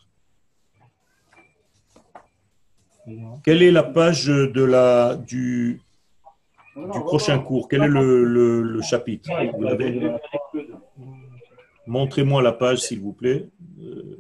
[3.45, 5.81] Quelle est la page de la, du,
[6.77, 7.69] du prochain cours?
[7.69, 9.29] Quel est le, le- le chapitre?
[11.87, 13.49] Montrez-moi la page, s'il vous plaît,
[13.83, 14.17] euh,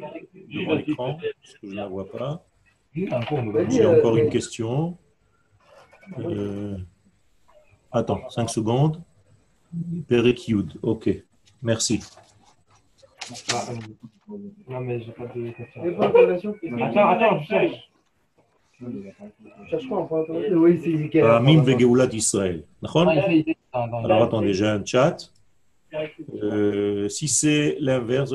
[0.53, 2.45] devant l'écran, parce que je ne la vois pas.
[3.71, 4.99] J'ai encore une question.
[6.19, 6.77] Euh,
[7.93, 9.01] attends, 5 secondes.
[10.09, 11.09] Perek Yud, ok.
[11.63, 12.01] Merci.
[14.69, 15.83] Non, mais j'ai pas de question.
[16.83, 17.92] Attends, attends, je cherche.
[21.23, 22.65] Amim Vegeulat Israël.
[23.73, 25.17] Alors attendez, j'ai un chat.
[26.43, 28.33] Euh, si c'est l'inverse,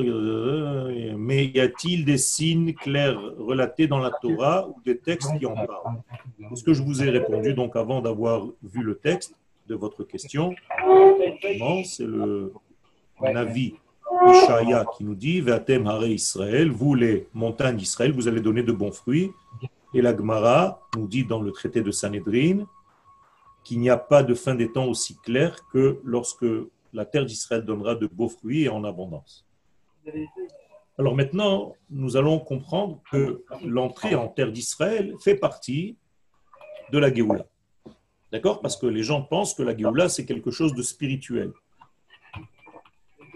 [1.16, 5.54] mais y a-t-il des signes clairs relatés dans la Torah ou des textes qui en
[5.54, 6.00] parlent
[6.54, 9.34] Ce que je vous ai répondu, donc avant d'avoir vu le texte
[9.66, 10.54] de votre question,
[11.84, 12.52] c'est le
[13.20, 13.74] Navi
[14.26, 18.72] Ishaya qui nous dit Vatem Hare Israël, vous les montagnes d'Israël, vous allez donner de
[18.72, 19.30] bons fruits.
[19.94, 22.66] Et la Gemara nous dit dans le traité de Sanhedrin
[23.64, 26.46] qu'il n'y a pas de fin des temps aussi clair que lorsque
[26.92, 29.46] la terre d'Israël donnera de beaux fruits et en abondance.
[30.98, 35.96] Alors maintenant, nous allons comprendre que l'entrée en terre d'Israël fait partie
[36.90, 37.46] de la Géoula.
[38.32, 38.60] D'accord?
[38.60, 41.52] Parce que les gens pensent que la Géoula, c'est quelque chose de spirituel.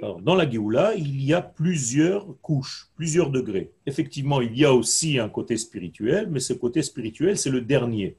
[0.02, 3.70] Dans la Géoula, il y a plusieurs couches, plusieurs degrés.
[3.86, 8.16] Effectivement, il y a aussi un côté spirituel, mais ce côté spirituel, c'est le dernier.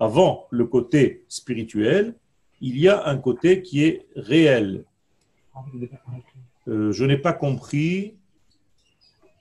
[0.00, 2.14] Avant le côté spirituel,
[2.62, 4.84] il y a un côté qui est réel.
[6.68, 8.14] Euh, je n'ai pas compris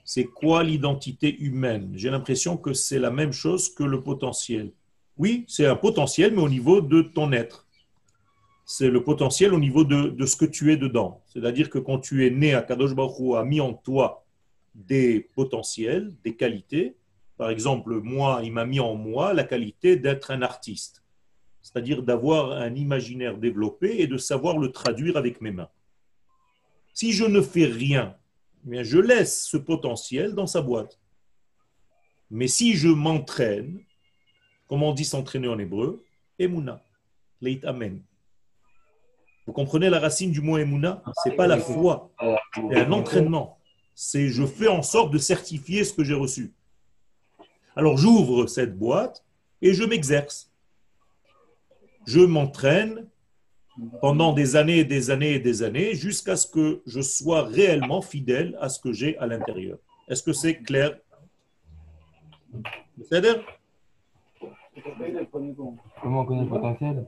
[0.03, 1.93] c'est quoi l'identité humaine?
[1.95, 4.73] J'ai l'impression que c'est la même chose que le potentiel.
[5.17, 7.62] Oui, c'est un potentiel, mais au niveau de ton être.
[8.65, 11.21] C'est le potentiel au niveau de, ce que tu es dedans.
[11.25, 14.25] C'est-à-dire que quand tu es né à Kadosh a mis en toi
[14.73, 16.95] des potentiels, des qualités.
[17.37, 21.03] Par exemple, moi, il m'a mis en moi la qualité d'être un artiste
[21.63, 25.69] c'est-à-dire d'avoir un imaginaire développé et de savoir le traduire avec mes mains.
[26.93, 28.15] Si je ne fais rien,
[28.65, 30.99] eh bien je laisse ce potentiel dans sa boîte.
[32.29, 33.81] Mais si je m'entraîne,
[34.67, 36.03] comme on dit s'entraîner en hébreu,
[36.37, 36.83] emuna,
[37.39, 38.01] leit amen.
[39.45, 42.11] Vous comprenez la racine du mot emuna C'est pas la foi,
[42.55, 43.57] c'est un entraînement.
[43.95, 46.53] C'est je fais en sorte de certifier ce que j'ai reçu.
[47.75, 49.23] Alors j'ouvre cette boîte
[49.61, 50.51] et je m'exerce.
[52.05, 53.07] Je m'entraîne
[54.01, 58.01] pendant des années et des années et des années jusqu'à ce que je sois réellement
[58.01, 59.77] fidèle à ce que j'ai à l'intérieur.
[60.07, 60.97] Est-ce que c'est clair?
[63.09, 63.43] C'est-à-dire
[66.01, 67.05] Comment on connaît le potentiel?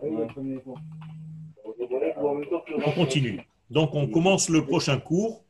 [2.86, 3.42] On continue.
[3.70, 5.44] Donc on commence le prochain cours.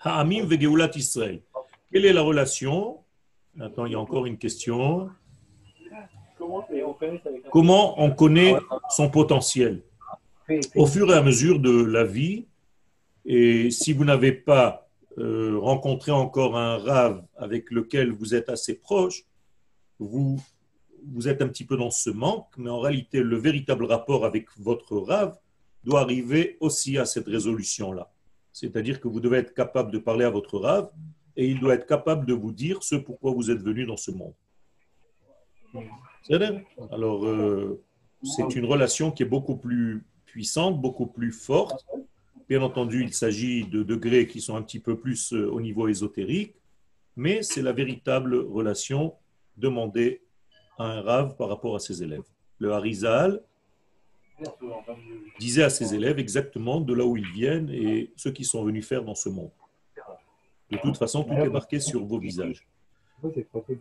[0.00, 1.42] Ha'amim vegeulat Israël.
[1.90, 2.98] Quelle est la relation?
[3.60, 5.10] Attends, il y a encore une question.
[7.50, 8.56] Comment on connaît
[8.88, 9.82] son potentiel?
[10.74, 12.46] Au fur et à mesure de la vie,
[13.24, 18.74] et si vous n'avez pas euh, rencontré encore un rave avec lequel vous êtes assez
[18.74, 19.24] proche,
[19.98, 20.40] vous,
[21.12, 24.46] vous êtes un petit peu dans ce manque, mais en réalité, le véritable rapport avec
[24.58, 25.38] votre rave
[25.84, 28.10] doit arriver aussi à cette résolution-là.
[28.52, 30.90] C'est-à-dire que vous devez être capable de parler à votre rave
[31.36, 34.10] et il doit être capable de vous dire ce pourquoi vous êtes venu dans ce
[34.10, 34.34] monde.
[36.90, 37.82] Alors, euh,
[38.22, 41.86] c'est une relation qui est beaucoup plus puissante, beaucoup plus forte.
[42.48, 45.88] Bien entendu, il s'agit de degrés qui sont un petit peu plus euh, au niveau
[45.88, 46.54] ésotérique,
[47.16, 49.14] mais c'est la véritable relation
[49.56, 50.22] demandée
[50.78, 52.24] à un rave par rapport à ses élèves.
[52.58, 53.42] Le Harizal
[55.38, 58.86] disait à ses élèves exactement de là où ils viennent et ce qu'ils sont venus
[58.86, 59.50] faire dans ce monde.
[60.70, 62.66] De toute façon, tout est marqué sur vos visages.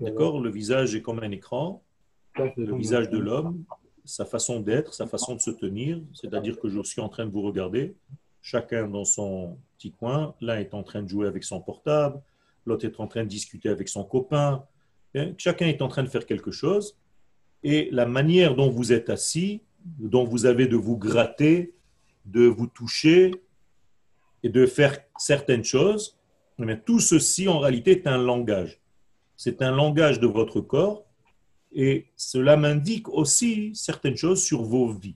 [0.01, 0.39] D'accord?
[0.39, 1.81] Le visage est comme un écran.
[2.37, 3.63] Le visage de l'homme,
[4.05, 7.31] sa façon d'être, sa façon de se tenir, c'est-à-dire que je suis en train de
[7.31, 7.95] vous regarder,
[8.41, 10.33] chacun dans son petit coin.
[10.41, 12.21] L'un est en train de jouer avec son portable,
[12.65, 14.63] l'autre est en train de discuter avec son copain.
[15.15, 16.97] Hein, chacun est en train de faire quelque chose.
[17.63, 19.61] Et la manière dont vous êtes assis,
[19.99, 21.73] dont vous avez de vous gratter,
[22.25, 23.31] de vous toucher
[24.43, 26.17] et de faire certaines choses,
[26.57, 28.79] mais tout ceci en réalité est un langage.
[29.37, 31.03] C'est un langage de votre corps
[31.73, 35.15] et cela m'indique aussi certaines choses sur vos vies.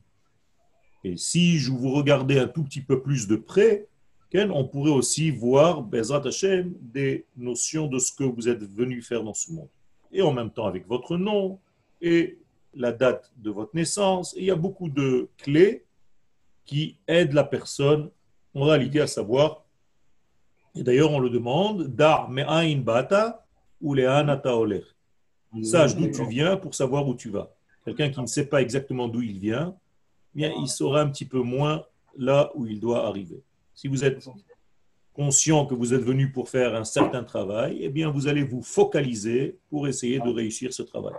[1.03, 3.87] Et si je vous regardais un tout petit peu plus de près,
[4.33, 9.51] on pourrait aussi voir, des notions de ce que vous êtes venu faire dans ce
[9.51, 9.69] monde.
[10.11, 11.59] Et en même temps avec votre nom
[12.01, 12.37] et
[12.75, 14.33] la date de votre naissance.
[14.37, 15.85] il y a beaucoup de clés
[16.65, 18.09] qui aident la personne
[18.53, 19.65] en réalité à savoir,
[20.75, 23.45] et d'ailleurs on le demande, Dar me'ain bata
[23.81, 24.83] ou le'anata oler.
[25.63, 27.55] Sache d'où tu viens pour savoir où tu vas.
[27.85, 29.75] Quelqu'un qui ne sait pas exactement d'où il vient,
[30.33, 31.85] eh bien, il saura un petit peu moins
[32.17, 33.41] là où il doit arriver.
[33.73, 34.27] Si vous êtes
[35.13, 38.61] conscient que vous êtes venu pour faire un certain travail, eh bien, vous allez vous
[38.61, 41.13] focaliser pour essayer de réussir ce travail.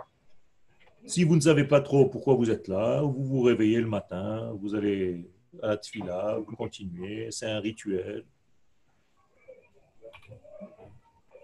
[1.07, 4.51] Si vous ne savez pas trop pourquoi vous êtes là, vous vous réveillez le matin,
[4.59, 5.25] vous allez
[5.63, 8.25] à la tfila, vous continuez, c'est un rituel.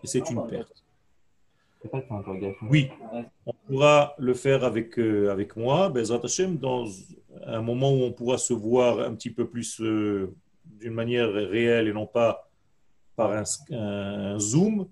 [0.03, 0.83] Et c'est une perte.
[2.69, 2.89] Oui,
[3.45, 6.85] on pourra le faire avec, euh, avec moi, Bezrat Hashem, dans
[7.45, 11.87] un moment où on pourra se voir un petit peu plus euh, d'une manière réelle
[11.87, 12.49] et non pas
[13.15, 14.89] par un, un zoom.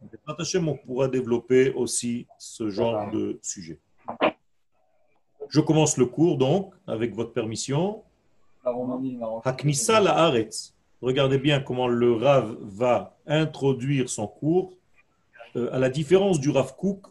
[0.00, 3.78] Bezrat Hashem, on pourra développer aussi ce genre de sujet.
[5.48, 8.02] Je commence le cours donc, avec votre permission.
[9.44, 10.32] Haknissa la
[11.02, 14.72] Regardez bien comment le Rav va introduire son cours.
[15.54, 17.06] Euh, à la différence du Rav Kouk,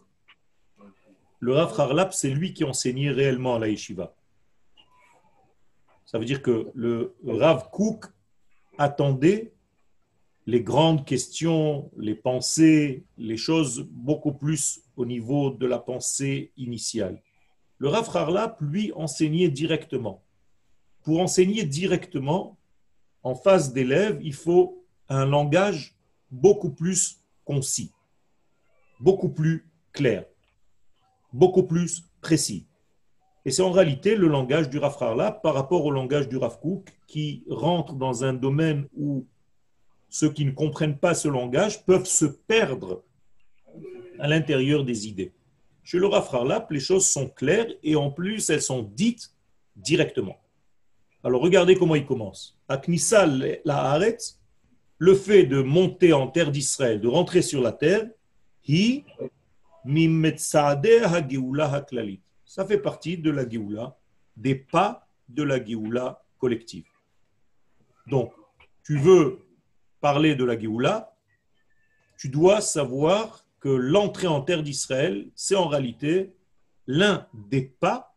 [1.40, 4.14] le Rav Harlap, c'est lui qui enseignait réellement la yeshiva.
[6.04, 8.06] Ça veut dire que le Rav Kouk
[8.78, 9.52] attendait
[10.46, 17.20] les grandes questions, les pensées, les choses beaucoup plus au niveau de la pensée initiale.
[17.78, 20.22] Le Rav Harlap, lui, enseignait directement.
[21.02, 22.56] Pour enseigner directement,
[23.22, 25.96] en face d'élèves, il faut un langage
[26.30, 27.92] beaucoup plus concis,
[29.00, 30.24] beaucoup plus clair,
[31.32, 32.66] beaucoup plus précis.
[33.44, 34.96] Et c'est en réalité le langage du Rav
[35.42, 36.58] par rapport au langage du Rav
[37.06, 39.26] qui rentre dans un domaine où
[40.08, 43.04] ceux qui ne comprennent pas ce langage peuvent se perdre
[44.18, 45.32] à l'intérieur des idées.
[45.86, 49.32] Chez le Rav les choses sont claires et en plus, elles sont dites
[49.76, 50.36] directement.
[51.22, 52.58] Alors regardez comment il commence.
[52.66, 54.40] Aknissal la Haaretz,
[54.98, 58.04] le fait de monter en terre d'Israël, de rentrer sur la terre,
[58.66, 59.04] hi
[62.44, 63.96] Ça fait partie de la Géoula,
[64.36, 66.88] des pas de la Géoula collective.
[68.08, 68.32] Donc,
[68.82, 69.46] tu veux
[70.00, 71.14] parler de la Géoula,
[72.18, 76.32] tu dois savoir que l'entrée en terre d'Israël, c'est en réalité
[76.86, 78.14] l'un des pas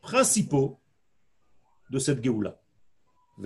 [0.00, 0.78] principaux
[1.90, 2.60] de cette Géoula.
[3.38, 3.42] Vous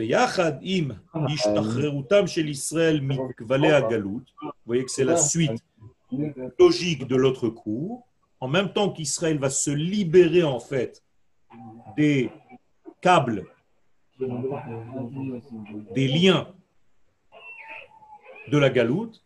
[4.67, 5.65] voyez que c'est la suite
[6.59, 8.07] logique de l'autre cours.
[8.39, 11.03] En même temps qu'Israël va se libérer en fait
[11.97, 12.31] des
[13.01, 13.47] câbles,
[15.95, 16.47] des liens
[18.49, 19.25] de la galoute,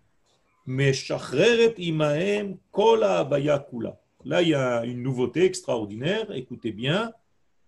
[0.67, 0.93] mais
[1.79, 2.59] imaem
[4.25, 6.33] Là, il y a une nouveauté extraordinaire.
[6.33, 7.12] Écoutez bien.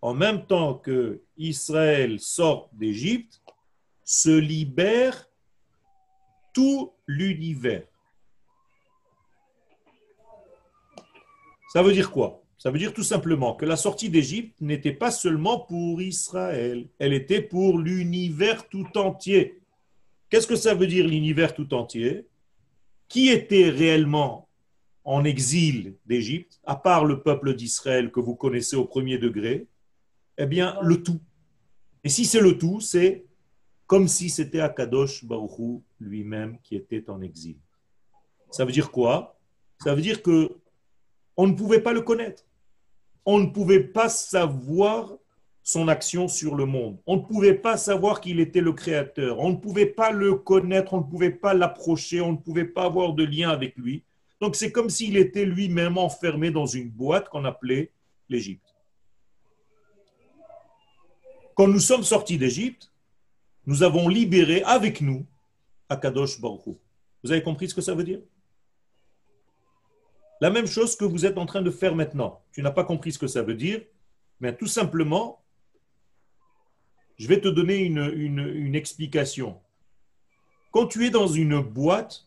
[0.02, 3.40] En même temps que Israël sort d'Égypte,
[4.04, 5.28] se libère
[6.52, 7.86] tout l'univers.
[11.72, 12.42] Ça veut dire quoi?
[12.58, 17.12] Ça veut dire tout simplement que la sortie d'Égypte n'était pas seulement pour Israël, elle
[17.12, 19.60] était pour l'univers tout entier.
[20.28, 22.26] Qu'est-ce que ça veut dire l'univers tout entier?
[23.08, 24.48] Qui était réellement
[25.04, 29.66] en exil d'Égypte, à part le peuple d'Israël que vous connaissez au premier degré?
[30.36, 31.20] Eh bien, le tout.
[32.04, 33.24] Et si c'est le tout, c'est
[33.86, 37.56] comme si c'était Akadosh Baruchou lui-même qui était en exil.
[38.50, 39.38] Ça veut dire quoi?
[39.82, 40.58] Ça veut dire que
[41.36, 42.44] on ne pouvait pas le connaître.
[43.24, 45.16] On ne pouvait pas savoir
[45.68, 46.96] son action sur le monde.
[47.06, 49.38] On ne pouvait pas savoir qu'il était le créateur.
[49.38, 52.84] On ne pouvait pas le connaître, on ne pouvait pas l'approcher, on ne pouvait pas
[52.84, 54.02] avoir de lien avec lui.
[54.40, 57.90] Donc c'est comme s'il était lui-même enfermé dans une boîte qu'on appelait
[58.30, 58.74] l'Égypte.
[61.54, 62.90] Quand nous sommes sortis d'Égypte,
[63.66, 65.26] nous avons libéré avec nous
[65.90, 66.78] Akadosh Baruch
[67.22, 68.20] Vous avez compris ce que ça veut dire?
[70.40, 72.40] La même chose que vous êtes en train de faire maintenant.
[72.52, 73.82] Tu n'as pas compris ce que ça veut dire,
[74.40, 75.42] mais tout simplement,
[77.18, 79.58] je vais te donner une, une explication.
[80.70, 82.26] Quand tu es dans une boîte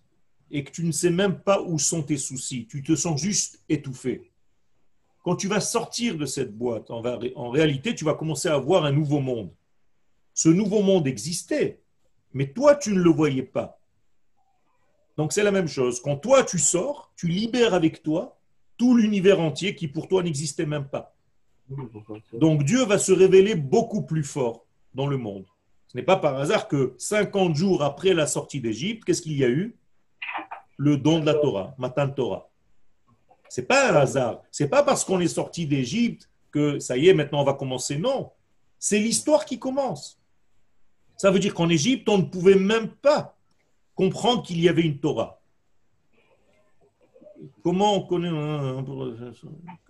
[0.52, 3.62] et que tu ne sais même pas où sont tes soucis, tu te sens juste
[3.70, 4.32] étouffé.
[5.24, 7.04] Quand tu vas sortir de cette boîte, en,
[7.36, 9.52] en réalité, tu vas commencer à voir un nouveau monde.
[10.34, 11.80] Ce nouveau monde existait,
[12.34, 13.80] mais toi, tu ne le voyais pas.
[15.18, 16.02] Donc c'est la même chose.
[16.02, 18.38] Quand toi, tu sors, tu libères avec toi
[18.78, 21.16] tout l'univers entier qui pour toi n'existait même pas.
[22.34, 25.46] Donc Dieu va se révéler beaucoup plus fort dans le monde.
[25.88, 29.44] Ce n'est pas par hasard que 50 jours après la sortie d'Égypte, qu'est-ce qu'il y
[29.44, 29.76] a eu
[30.78, 32.50] Le don de la Torah, Matan Torah.
[33.50, 34.42] C'est pas un hasard.
[34.52, 37.98] C'est pas parce qu'on est sorti d'Égypte que ça y est, maintenant on va commencer.
[37.98, 38.32] Non.
[38.80, 40.20] C'est l'histoire qui commence.
[41.18, 43.38] Ça veut dire qu'en Égypte, on ne pouvait même pas
[43.96, 45.42] comprendre qu'il y avait une Torah.
[47.64, 48.30] Comment on connaît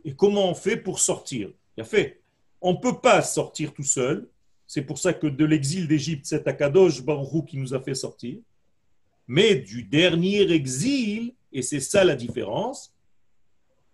[0.03, 2.21] et comment on fait pour sortir Il a fait.
[2.61, 4.27] On ne peut pas sortir tout seul.
[4.73, 8.37] C'est pour ça que de l'exil d'Égypte, c'est Akadosh Baruch qui nous a fait sortir.
[9.27, 12.93] Mais du dernier exil, et c'est ça la différence,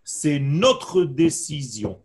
[0.03, 1.99] c'est notre décision.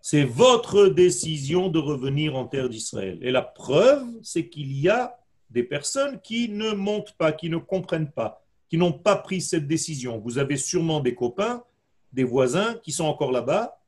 [0.00, 3.18] C'est votre décision de revenir en terre d'Israël.
[3.20, 5.14] Et la preuve, c'est qu'il y a
[5.50, 9.68] des personnes qui ne montent pas, qui ne comprennent pas, qui n'ont pas pris cette
[9.68, 10.18] décision.
[10.18, 11.62] Vous avez sûrement des copains,
[12.10, 13.78] des voisins qui sont encore là-bas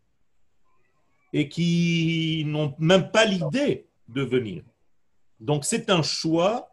[1.32, 4.62] et qui n'ont même pas l'idée de venir.
[5.40, 6.72] Donc c'est un choix.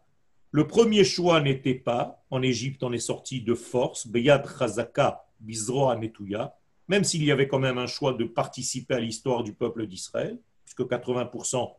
[0.50, 5.96] Le premier choix n'était pas, en Égypte on est sorti de force, Beyad Chazaka Bizroa
[5.96, 6.56] Netuya,
[6.88, 10.38] même s'il y avait quand même un choix de participer à l'histoire du peuple d'Israël,
[10.64, 11.74] puisque 80%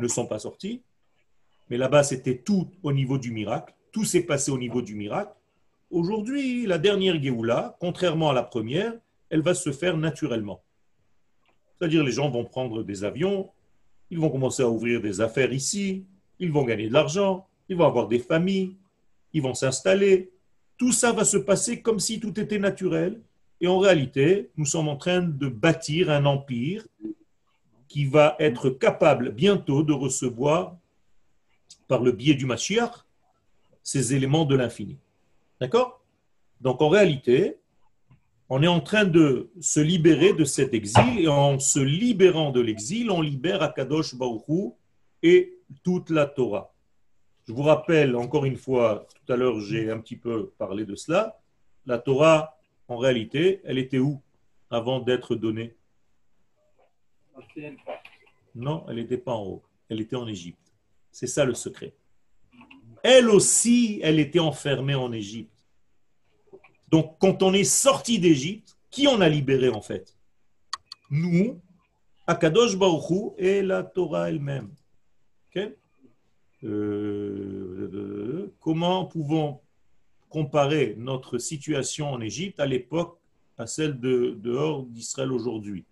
[0.00, 0.82] ne sont pas sortis.
[1.68, 3.74] Mais là-bas, c'était tout au niveau du miracle.
[3.92, 5.32] Tout s'est passé au niveau du miracle.
[5.90, 8.92] Aujourd'hui, la dernière Géoula, contrairement à la première,
[9.28, 10.62] elle va se faire naturellement.
[11.80, 13.48] C'est-à-dire les gens vont prendre des avions,
[14.10, 16.04] ils vont commencer à ouvrir des affaires ici,
[16.38, 18.76] ils vont gagner de l'argent, ils vont avoir des familles,
[19.32, 20.30] ils vont s'installer.
[20.76, 23.20] Tout ça va se passer comme si tout était naturel.
[23.62, 26.86] Et en réalité, nous sommes en train de bâtir un empire
[27.88, 30.76] qui va être capable bientôt de recevoir,
[31.88, 32.92] par le biais du Mashiach,
[33.82, 34.98] ces éléments de l'infini.
[35.60, 36.04] D'accord?
[36.60, 37.56] Donc en réalité,
[38.52, 42.60] on est en train de se libérer de cet exil et en se libérant de
[42.60, 44.76] l'exil, on libère Akadosh Baruchou
[45.22, 46.74] et toute la Torah.
[47.46, 50.96] Je vous rappelle encore une fois, tout à l'heure j'ai un petit peu parlé de
[50.96, 51.38] cela,
[51.86, 54.20] la Torah, en réalité, elle était où
[54.68, 55.76] avant d'être donnée?
[58.56, 60.72] Non, elle n'était pas en haut, elle était en Égypte.
[61.12, 61.94] C'est ça le secret.
[63.04, 65.59] Elle aussi, elle était enfermée en Égypte.
[66.90, 70.16] Donc, quand on est sorti d'Égypte, qui on a libéré en fait?
[71.10, 71.60] Nous,
[72.26, 74.70] Akadosh Baruchou et la Torah elle-même.
[76.62, 79.60] Euh, comment pouvons
[80.28, 83.18] comparer notre situation en Égypte à l'époque
[83.56, 85.84] à celle de dehors d'Israël aujourd'hui,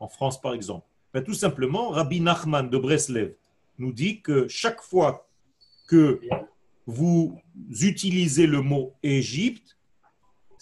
[0.00, 0.86] en France par exemple.
[1.14, 3.34] Ben, Tout simplement, Rabbi Nachman de Breslev
[3.78, 5.28] nous dit que chaque fois
[5.88, 6.20] que
[6.86, 7.38] vous
[7.82, 9.75] utilisez le mot Égypte,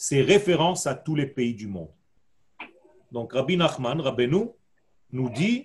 [0.06, 1.88] c'est référence à tous les pays du monde.
[3.10, 4.50] Donc Rabbi Nachman, Rabbeinu,
[5.12, 5.64] nous dit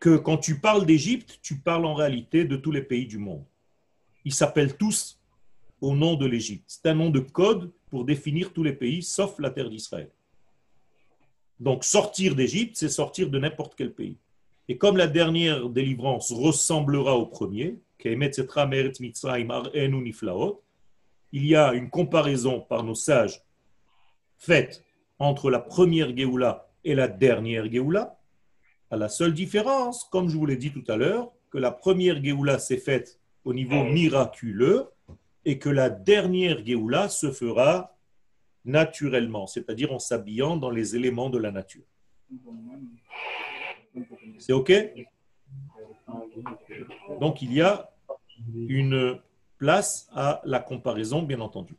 [0.00, 3.44] que quand tu parles d'Égypte, tu parles en réalité de tous les pays du monde.
[4.24, 5.20] Ils s'appellent tous
[5.82, 6.64] au nom de l'Égypte.
[6.66, 10.10] C'est un nom de code pour définir tous les pays, sauf la terre d'Israël.
[11.60, 14.16] Donc sortir d'Égypte, c'est sortir de n'importe quel pays.
[14.66, 17.78] Et comme la dernière délivrance ressemblera au premier,
[21.32, 23.42] il y a une comparaison par nos sages
[24.38, 24.84] faite
[25.18, 28.18] entre la première Géoula et la dernière Géoula,
[28.90, 32.22] à la seule différence, comme je vous l'ai dit tout à l'heure, que la première
[32.22, 34.90] Géoula s'est faite au niveau miraculeux
[35.44, 37.96] et que la dernière Géoula se fera
[38.64, 41.84] naturellement, c'est-à-dire en s'habillant dans les éléments de la nature.
[44.38, 44.72] C'est OK?
[47.20, 47.90] Donc il y a
[48.54, 49.18] une
[49.58, 51.76] place à la comparaison, bien entendu.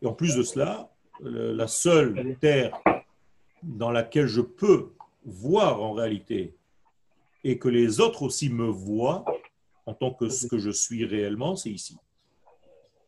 [0.00, 0.90] Et en plus de cela,
[1.20, 2.80] la seule terre
[3.62, 4.92] dans laquelle je peux
[5.24, 6.54] voir en réalité
[7.44, 9.24] et que les autres aussi me voient
[9.86, 11.96] en tant que ce que je suis réellement, c'est ici.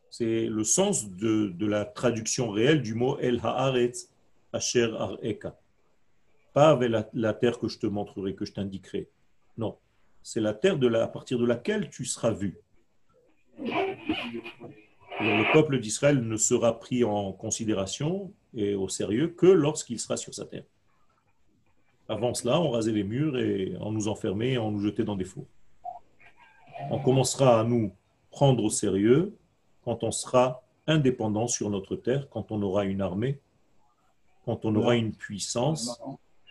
[0.09, 4.09] C'est le sens de, la traduction réelle du mot El Haaretz
[4.53, 5.57] Asher Areka.
[6.53, 9.09] Pas avec la, terre que je te montrerai, que je t'indiquerai.
[9.57, 9.77] Non.
[10.23, 12.57] C'est la terre à partir de laquelle tu seras vu.
[13.59, 20.33] Le peuple d'Israël ne sera pris en considération et au sérieux que lorsqu'il sera sur
[20.33, 20.63] sa terre.
[22.07, 25.15] Avant cela, on rasait les murs et on nous enfermait et on nous jetait dans
[25.15, 25.47] des fours.
[26.91, 27.91] On commencera à nous
[28.29, 29.35] prendre au sérieux
[29.83, 33.39] quand on sera indépendant sur notre terre, quand on aura une armée,
[34.45, 35.99] quand on aura une puissance.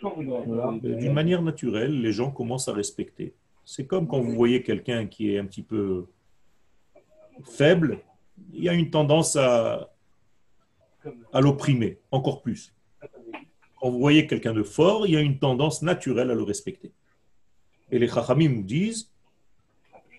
[0.02, 3.34] D'une manière naturelle, les gens commencent à respecter.
[3.64, 6.06] C'est comme quand vous voyez quelqu'un qui est un petit peu
[7.42, 8.00] faible,
[8.52, 9.90] il y a une tendance à,
[11.34, 12.72] l'opprimer encore plus.
[13.80, 16.92] Quand vous voyez quelqu'un de fort, il y a une tendance naturelle à le respecter.
[17.90, 19.10] Et les Chachamim nous disent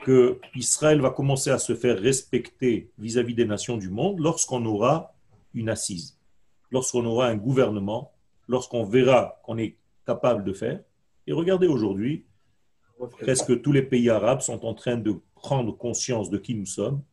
[0.03, 5.15] que Israël va commencer à se faire respecter vis-à-vis des nations du monde lorsqu'on aura
[5.55, 6.19] une assise,
[6.69, 8.11] lorsqu'on aura un gouvernement,
[8.47, 10.79] lorsqu'on verra qu'on est capable de faire.
[11.25, 12.25] Et regardez aujourd'hui,
[13.19, 15.15] presque tous les pays arabes sont en train de
[15.45, 17.03] prendre conscience de qui nous sommes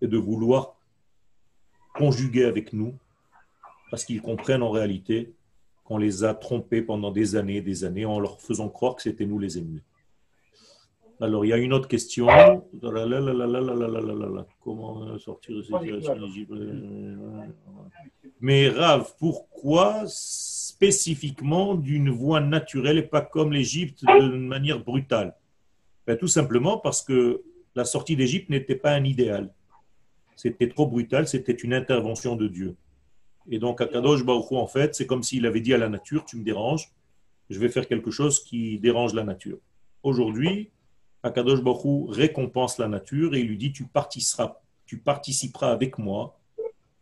[0.00, 0.74] et de vouloir
[1.94, 2.94] conjuguer avec nous
[3.90, 5.34] parce qu'ils comprennent en réalité
[5.84, 9.02] qu'on les a trompés pendant des années et des années en leur faisant croire que
[9.02, 9.82] c'était nous les ennemis.
[11.20, 12.26] Alors, il y a une autre question.
[14.64, 16.16] Comment sortir de cette situation
[18.40, 25.36] Mais Rav, pourquoi spécifiquement d'une voie naturelle et pas comme l'Égypte de manière brutale?
[26.06, 27.42] Ben, Tout simplement parce que
[27.74, 29.52] la sortie d'Égypte n'était pas un idéal.
[30.36, 32.76] C'était trop brutal, c'était une intervention de Dieu.
[33.50, 36.36] Et donc, Akadosh Baruch en fait, c'est comme s'il avait dit à la nature, tu
[36.36, 36.90] me déranges,
[37.50, 39.58] je vais faire quelque chose qui dérange la nature.
[40.02, 40.70] Aujourd'hui,
[41.22, 46.38] Akadosh Baruch récompense la nature et il lui dit, tu participeras, tu participeras avec moi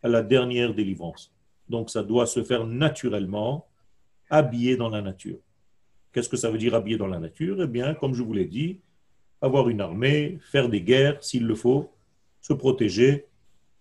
[0.02, 1.32] à la dernière délivrance.
[1.68, 3.66] Donc, ça doit se faire naturellement,
[4.28, 5.38] habillé dans la nature.
[6.12, 7.62] Qu'est-ce que ça veut dire habillé dans la nature?
[7.62, 8.80] Eh bien, comme je vous l'ai dit,
[9.42, 11.92] avoir une armée, faire des guerres s'il le faut,
[12.40, 13.26] se protéger,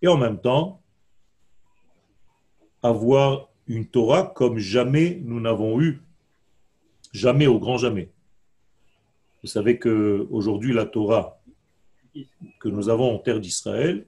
[0.01, 0.81] et en même temps,
[2.81, 6.01] avoir une Torah comme jamais nous n'avons eu,
[7.13, 8.09] jamais au grand jamais.
[9.43, 11.39] Vous savez que aujourd'hui la Torah
[12.59, 14.05] que nous avons en terre d'Israël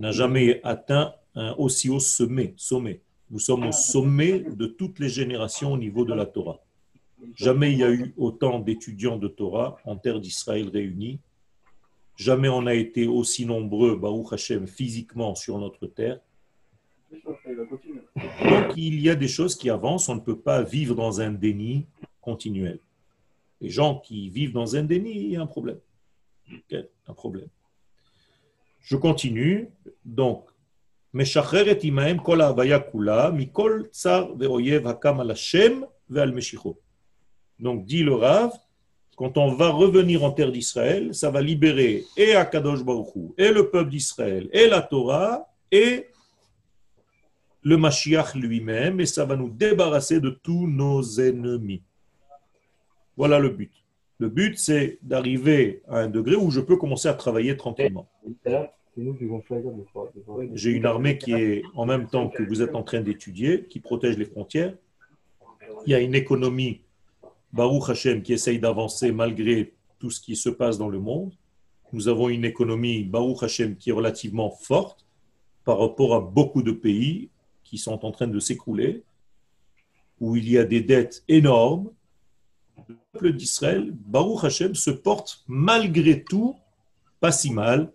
[0.00, 3.02] n'a jamais atteint un aussi haut sommet, sommet.
[3.30, 6.61] Nous sommes au sommet de toutes les générations au niveau de la Torah.
[7.34, 11.20] Jamais il y a eu autant d'étudiants de Torah en terre d'Israël réunis.
[12.16, 16.20] Jamais on a été aussi nombreux, Baruch Hashem, physiquement sur notre terre.
[17.24, 21.30] Donc il y a des choses qui avancent, on ne peut pas vivre dans un
[21.30, 21.86] déni
[22.20, 22.78] continuel.
[23.60, 25.78] Les gens qui vivent dans un déni, il y a un problème.
[26.72, 27.48] un problème.
[28.80, 29.68] Je continue.
[30.04, 30.48] Donc,
[37.62, 38.50] donc, dit le Rav,
[39.16, 43.70] quand on va revenir en terre d'Israël, ça va libérer et Akadosh Baruch et le
[43.70, 46.08] peuple d'Israël, et la Torah, et
[47.62, 51.82] le Mashiach lui-même et ça va nous débarrasser de tous nos ennemis.
[53.16, 53.72] Voilà le but.
[54.18, 58.08] Le but, c'est d'arriver à un degré où je peux commencer à travailler tranquillement.
[60.54, 63.80] J'ai une armée qui est en même temps que vous êtes en train d'étudier, qui
[63.80, 64.74] protège les frontières.
[65.86, 66.82] Il y a une économie,
[67.52, 71.32] Baruch Hashem, qui essaye d'avancer malgré tout ce qui se passe dans le monde.
[71.92, 75.06] Nous avons une économie, Baruch Hashem, qui est relativement forte
[75.64, 77.28] par rapport à beaucoup de pays
[77.62, 79.04] qui sont en train de s'écrouler,
[80.20, 81.90] où il y a des dettes énormes,
[82.88, 86.56] le peuple d'Israël, Baruch Hashem, se porte malgré tout
[87.20, 87.92] pas si mal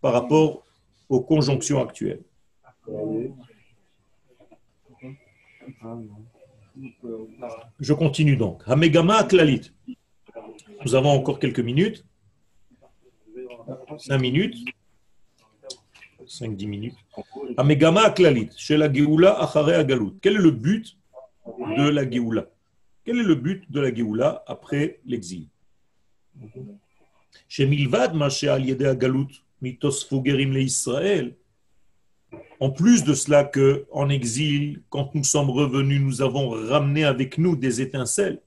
[0.00, 0.64] par rapport
[1.08, 2.22] aux conjonctions actuelles.
[7.78, 8.62] Je continue donc.
[8.66, 9.72] Hamegama Klalit.
[10.84, 12.04] Nous avons encore quelques minutes.
[13.98, 14.56] Cinq minutes.
[16.30, 16.94] 5-10 minutes.
[17.56, 20.12] Amegama aklalit, chez la Géoula achare agalut.
[20.22, 20.96] Quel est le but
[21.76, 22.46] de la Géoula?
[23.04, 25.48] Quel est le but de la Géoula après l'exil?
[27.48, 31.34] Chez Milvad, Maché al yede agalut, mitos fugerim le Israël.
[32.60, 37.38] En plus de cela que en exil, quand nous sommes revenus, nous avons ramené avec
[37.38, 38.42] nous des étincelles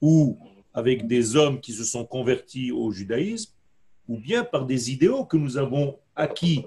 [0.00, 0.38] ou
[0.72, 3.52] avec des hommes qui se sont convertis au judaïsme,
[4.08, 6.64] ou bien par des idéaux que nous avons acquis,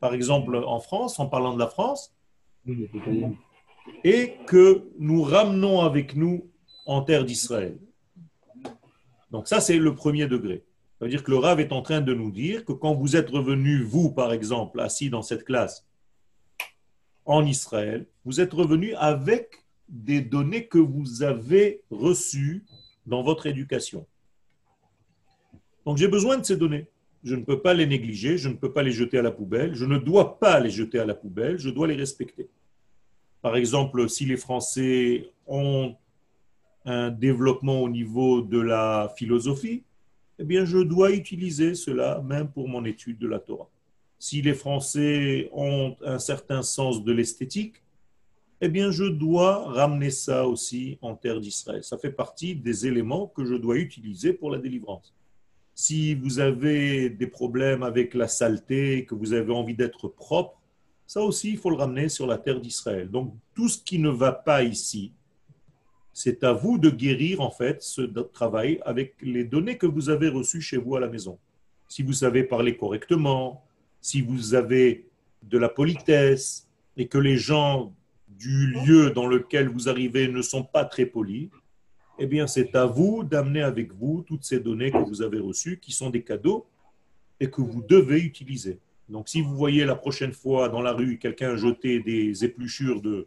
[0.00, 2.12] par exemple en France, en parlant de la France,
[4.02, 6.50] et que nous ramenons avec nous
[6.86, 7.78] en terre d'Israël.
[9.30, 10.64] Donc ça, c'est le premier degré.
[11.02, 13.16] Ça veut dire que le Rav est en train de nous dire que quand vous
[13.16, 15.84] êtes revenu, vous, par exemple, assis dans cette classe
[17.24, 22.64] en Israël, vous êtes revenu avec des données que vous avez reçues
[23.04, 24.06] dans votre éducation.
[25.84, 26.86] Donc j'ai besoin de ces données.
[27.24, 29.74] Je ne peux pas les négliger, je ne peux pas les jeter à la poubelle,
[29.74, 32.48] je ne dois pas les jeter à la poubelle, je dois les respecter.
[33.40, 35.96] Par exemple, si les Français ont
[36.84, 39.82] un développement au niveau de la philosophie,
[40.38, 43.68] eh bien je dois utiliser cela même pour mon étude de la Torah.
[44.18, 47.82] Si les Français ont un certain sens de l'esthétique,
[48.60, 51.82] eh bien je dois ramener ça aussi en terre d'Israël.
[51.82, 55.12] Ça fait partie des éléments que je dois utiliser pour la délivrance.
[55.74, 60.60] Si vous avez des problèmes avec la saleté, que vous avez envie d'être propre,
[61.06, 63.10] ça aussi, il faut le ramener sur la terre d'Israël.
[63.10, 65.12] Donc, tout ce qui ne va pas ici,
[66.12, 70.28] c'est à vous de guérir, en fait, ce travail avec les données que vous avez
[70.28, 71.38] reçues chez vous à la maison.
[71.88, 73.64] Si vous savez parler correctement,
[74.00, 75.06] si vous avez
[75.42, 77.94] de la politesse et que les gens
[78.28, 81.48] du lieu dans lequel vous arrivez ne sont pas très polis,
[82.18, 85.78] eh bien, c'est à vous d'amener avec vous toutes ces données que vous avez reçues,
[85.80, 86.66] qui sont des cadeaux
[87.40, 88.78] et que vous devez utiliser.
[89.08, 93.26] Donc, si vous voyez la prochaine fois dans la rue quelqu'un jeter des épluchures de,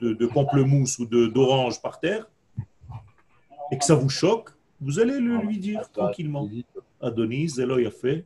[0.00, 2.28] de, de pamplemousse ou d'orange par terre,
[3.70, 4.50] et que ça vous choque,
[4.80, 6.48] vous allez le lui dire tranquillement.
[7.00, 8.24] Adonis, Zelo fait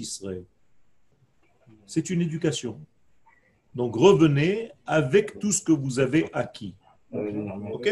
[0.00, 0.44] Israël.
[1.86, 2.80] C'est une éducation.
[3.74, 6.74] Donc revenez avec tout ce que vous avez acquis.
[7.12, 7.88] OK?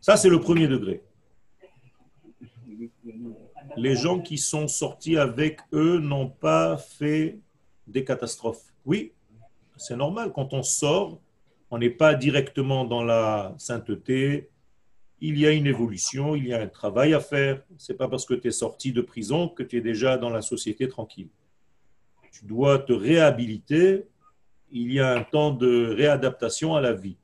[0.00, 1.02] Ça, c'est le premier degré.
[3.76, 7.38] Les gens qui sont sortis avec eux n'ont pas fait
[7.86, 8.71] des catastrophes.
[8.84, 9.12] Oui,
[9.76, 10.32] c'est normal.
[10.32, 11.20] Quand on sort,
[11.70, 14.50] on n'est pas directement dans la sainteté.
[15.20, 17.62] Il y a une évolution, il y a un travail à faire.
[17.78, 20.30] Ce n'est pas parce que tu es sorti de prison que tu es déjà dans
[20.30, 21.28] la société tranquille.
[22.32, 24.06] Tu dois te réhabiliter
[24.72, 27.18] il y a un temps de réadaptation à la vie.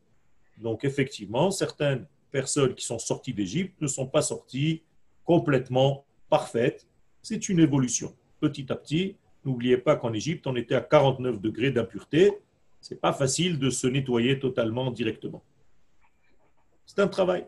[0.58, 4.82] Donc effectivement, certaines personnes qui sont sorties d'Égypte ne sont pas sorties
[5.24, 6.86] complètement parfaites.
[7.22, 8.14] C'est une évolution.
[8.40, 9.16] Petit à petit,
[9.48, 12.32] n'oubliez pas qu'en Égypte, on était à 49 degrés d'impureté.
[12.80, 15.42] Ce n'est pas facile de se nettoyer totalement directement.
[16.86, 17.46] C'est un travail.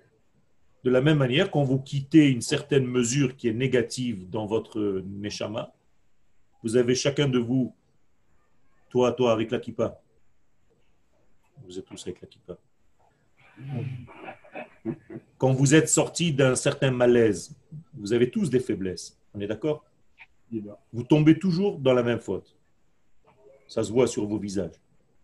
[0.83, 5.03] De la même manière, quand vous quittez une certaine mesure qui est négative dans votre
[5.07, 5.73] neshama,
[6.63, 7.75] vous avez chacun de vous
[8.89, 10.01] toi, toi, avec la kippa.
[11.65, 12.59] Vous êtes tous avec la kippa.
[15.39, 17.55] Quand vous êtes sorti d'un certain malaise,
[17.95, 19.19] vous avez tous des faiblesses.
[19.33, 19.85] On est d'accord?
[20.93, 22.57] Vous tombez toujours dans la même faute.
[23.69, 24.75] Ça se voit sur vos visages.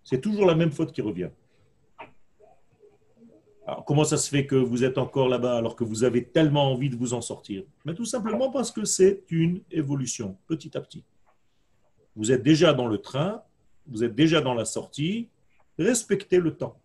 [0.04, 1.30] C'est toujours la même faute qui revient.
[3.66, 6.70] Alors, comment ça se fait que vous êtes encore là-bas alors que vous avez tellement
[6.70, 7.64] envie de vous en sortir?
[7.84, 11.02] Mais tout simplement parce que c'est une évolution, petit à petit.
[12.14, 13.42] Vous êtes déjà dans le train,
[13.88, 15.28] vous êtes déjà dans la sortie,
[15.78, 16.78] respectez le temps.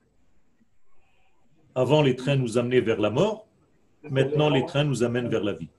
[1.75, 3.47] Avant, les trains nous amenaient vers la mort,
[4.09, 5.69] maintenant, les trains nous amènent vers la vie.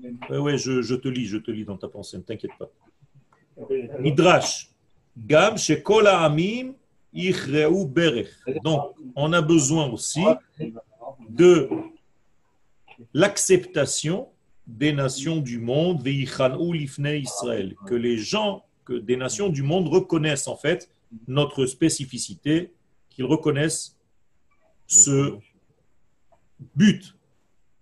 [0.00, 2.70] Oui, ouais, je, te lis, je te lis dans ta pensée, ne t'inquiète pas.
[3.98, 4.70] Midrash,
[5.16, 5.56] Gam
[6.06, 6.74] Amim
[7.86, 8.28] Berech.
[8.62, 10.24] Donc, on a besoin aussi
[11.28, 11.68] de
[13.12, 14.28] l'acceptation
[14.66, 20.56] des nations du monde, Israël, que les gens que des nations du monde reconnaissent en
[20.56, 20.90] fait
[21.26, 22.72] notre spécificité,
[23.10, 23.96] qu'ils reconnaissent
[24.86, 25.36] ce
[26.74, 27.14] but,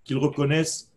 [0.05, 0.93] qu'ils reconnaissent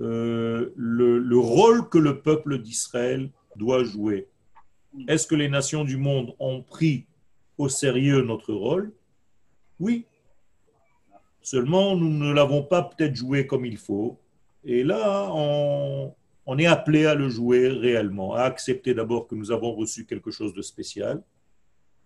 [0.00, 4.28] euh, le, le rôle que le peuple d'Israël doit jouer.
[5.08, 7.06] Est-ce que les nations du monde ont pris
[7.58, 8.92] au sérieux notre rôle?
[9.80, 10.06] Oui.
[11.42, 14.18] Seulement, nous ne l'avons pas peut-être joué comme il faut.
[14.64, 16.14] Et là, on,
[16.46, 20.30] on est appelé à le jouer réellement, à accepter d'abord que nous avons reçu quelque
[20.30, 21.22] chose de spécial.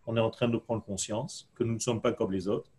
[0.06, 2.70] On est en train de prendre conscience que nous ne sommes pas comme les autres.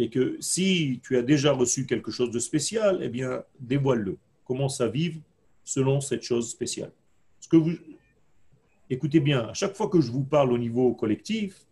[0.00, 4.16] Et que si tu as déjà reçu quelque chose de spécial, eh bien, dévoile-le.
[4.46, 5.20] commence à vivre
[5.62, 6.90] selon cette chose spéciale.
[7.38, 7.72] Ce que vous,
[8.88, 11.66] écoutez bien, à chaque fois que je vous parle au niveau collectif,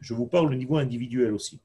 [0.00, 1.60] je vous parle au niveau individuel aussi.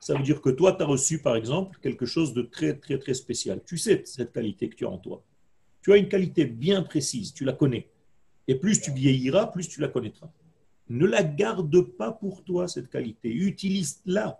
[0.00, 2.98] Ça veut dire que toi, tu as reçu, par exemple, quelque chose de très, très,
[2.98, 3.62] très spécial.
[3.64, 5.24] Tu sais cette qualité que tu as en toi.
[5.80, 7.88] Tu as une qualité bien précise, tu la connais.
[8.46, 10.30] Et plus tu vieilliras, plus tu la connaîtras.
[10.90, 13.32] Ne la garde pas pour toi, cette qualité.
[13.32, 14.38] Utilise-la.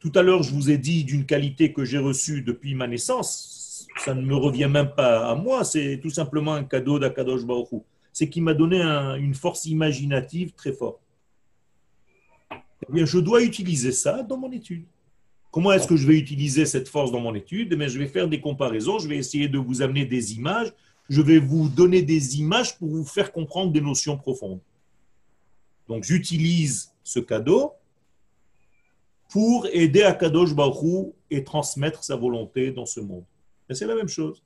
[0.00, 3.86] Tout à l'heure, je vous ai dit d'une qualité que j'ai reçue depuis ma naissance.
[3.96, 5.64] Ça ne me revient même pas à moi.
[5.64, 7.68] C'est tout simplement un cadeau d'Akadosh Baruch
[8.12, 11.00] C'est qui m'a donné une force imaginative très forte.
[12.50, 14.84] Eh bien, je dois utiliser ça dans mon étude.
[15.50, 17.72] Comment est-ce que je vais utiliser cette force dans mon étude?
[17.80, 20.72] Eh Je vais faire des comparaisons, je vais essayer de vous amener des images,
[21.08, 24.60] je vais vous donner des images pour vous faire comprendre des notions profondes.
[25.88, 27.72] Donc, j'utilise ce cadeau
[29.34, 33.24] pour aider Akadosh Baruch et transmettre sa volonté dans ce monde.
[33.68, 34.44] Et c'est la même chose.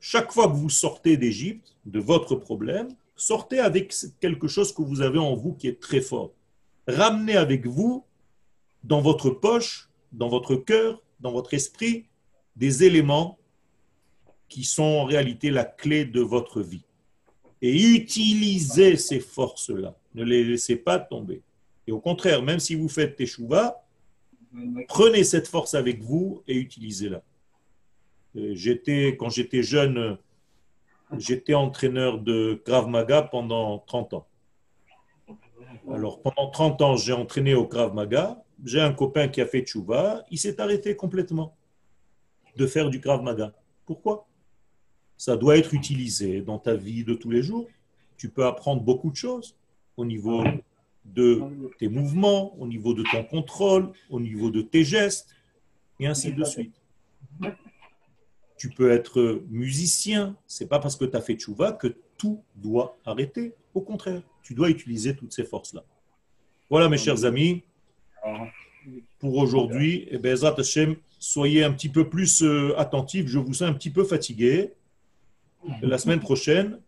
[0.00, 5.02] Chaque fois que vous sortez d'Égypte, de votre problème, sortez avec quelque chose que vous
[5.02, 6.32] avez en vous qui est très fort.
[6.88, 8.04] Ramenez avec vous,
[8.82, 12.06] dans votre poche, dans votre cœur, dans votre esprit,
[12.56, 13.38] des éléments
[14.48, 16.82] qui sont en réalité la clé de votre vie.
[17.62, 19.94] Et utilisez ces forces-là.
[20.12, 21.40] Ne les laissez pas tomber.
[21.86, 23.83] Et au contraire, même si vous faites teshuva,
[24.88, 27.22] prenez cette force avec vous et utilisez-la.
[28.36, 30.18] Euh, j'étais, quand j'étais jeune,
[31.16, 34.26] j'étais entraîneur de Krav Maga pendant 30 ans.
[35.92, 38.42] Alors, pendant 30 ans, j'ai entraîné au Krav Maga.
[38.64, 40.24] J'ai un copain qui a fait tchouva.
[40.30, 41.56] Il s'est arrêté complètement
[42.56, 43.52] de faire du Krav Maga.
[43.84, 44.26] Pourquoi?
[45.16, 47.68] Ça doit être utilisé dans ta vie de tous les jours.
[48.16, 49.56] Tu peux apprendre beaucoup de choses
[49.96, 50.42] au niveau
[51.04, 51.42] de
[51.78, 55.28] tes mouvements, au niveau de ton contrôle, au niveau de tes gestes,
[56.00, 56.74] et ainsi de suite.
[58.56, 60.36] Tu peux être musicien.
[60.46, 63.52] C'est pas parce que tu as fait tchouva que tout doit arrêter.
[63.74, 65.84] Au contraire, tu dois utiliser toutes ces forces-là.
[66.70, 67.62] Voilà, mes chers amis,
[69.18, 70.06] pour aujourd'hui.
[70.10, 73.26] Et eh Hashem, soyez un petit peu plus euh, attentifs.
[73.26, 74.72] Je vous sens un petit peu fatigué.
[75.80, 76.78] La semaine prochaine,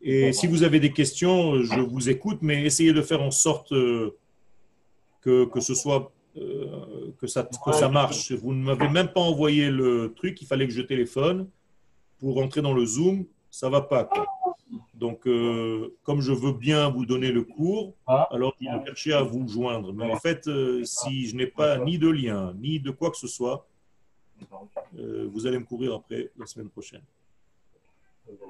[0.00, 3.72] et si vous avez des questions, je vous écoute, mais essayez de faire en sorte
[3.72, 4.16] euh,
[5.20, 8.32] que, que ce soit euh, que, ça, que ça marche.
[8.32, 11.48] Vous ne m'avez même pas envoyé le truc, il fallait que je téléphone
[12.18, 13.24] pour rentrer dans le Zoom.
[13.50, 14.08] Ça va pas.
[14.94, 18.28] Donc, euh, comme je veux bien vous donner le cours, ah.
[18.30, 19.92] alors je vais chercher à vous joindre.
[19.92, 23.16] Mais en fait, euh, si je n'ai pas ni de lien, ni de quoi que
[23.16, 23.66] ce soit,
[24.92, 27.02] vous allez me courir après la semaine prochaine.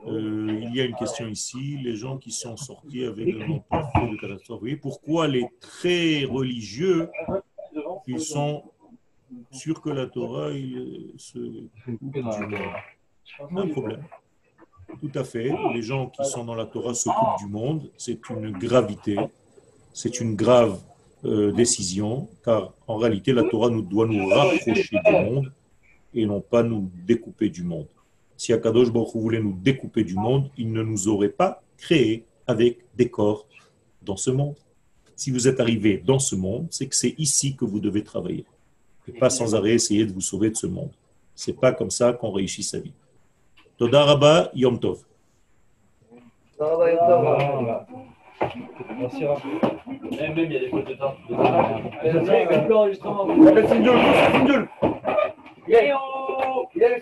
[0.07, 1.79] Il y a une question ici.
[1.83, 7.11] Les gens qui sont sortis avec un emploi de catastrophe, pourquoi les très religieux,
[8.07, 8.64] ils sont
[9.51, 11.39] sûrs que la Torah, il se...
[13.51, 14.05] Un problème.
[15.01, 15.53] Tout à fait.
[15.74, 17.91] Les gens qui sont dans la Torah se coupent du monde.
[17.97, 19.18] C'est une gravité,
[19.93, 20.81] c'est une grave
[21.24, 25.53] euh, décision, car en réalité, la Torah nous, doit nous rapprocher du monde
[26.14, 27.89] et non pas nous découper du monde
[28.39, 32.78] si Akadosh Baruch voulait nous découper du monde, il ne nous aurait pas créés avec
[32.95, 33.47] des corps
[34.01, 34.55] dans ce monde.
[35.16, 38.47] Si vous êtes arrivé dans ce monde, c'est que c'est ici que vous devez travailler.
[39.09, 40.93] Et pas sans arrêt essayer de vous sauver de ce monde.
[41.34, 42.93] C'est pas comme ça qu'on réussit sa vie.
[43.76, 45.03] Todaraba Yom Tov.
[49.01, 49.24] Merci.
[49.24, 51.16] Même, même, il y a des de temps.
[55.66, 55.68] C'est.
[55.68, 55.74] Il
[56.80, 56.99] y a le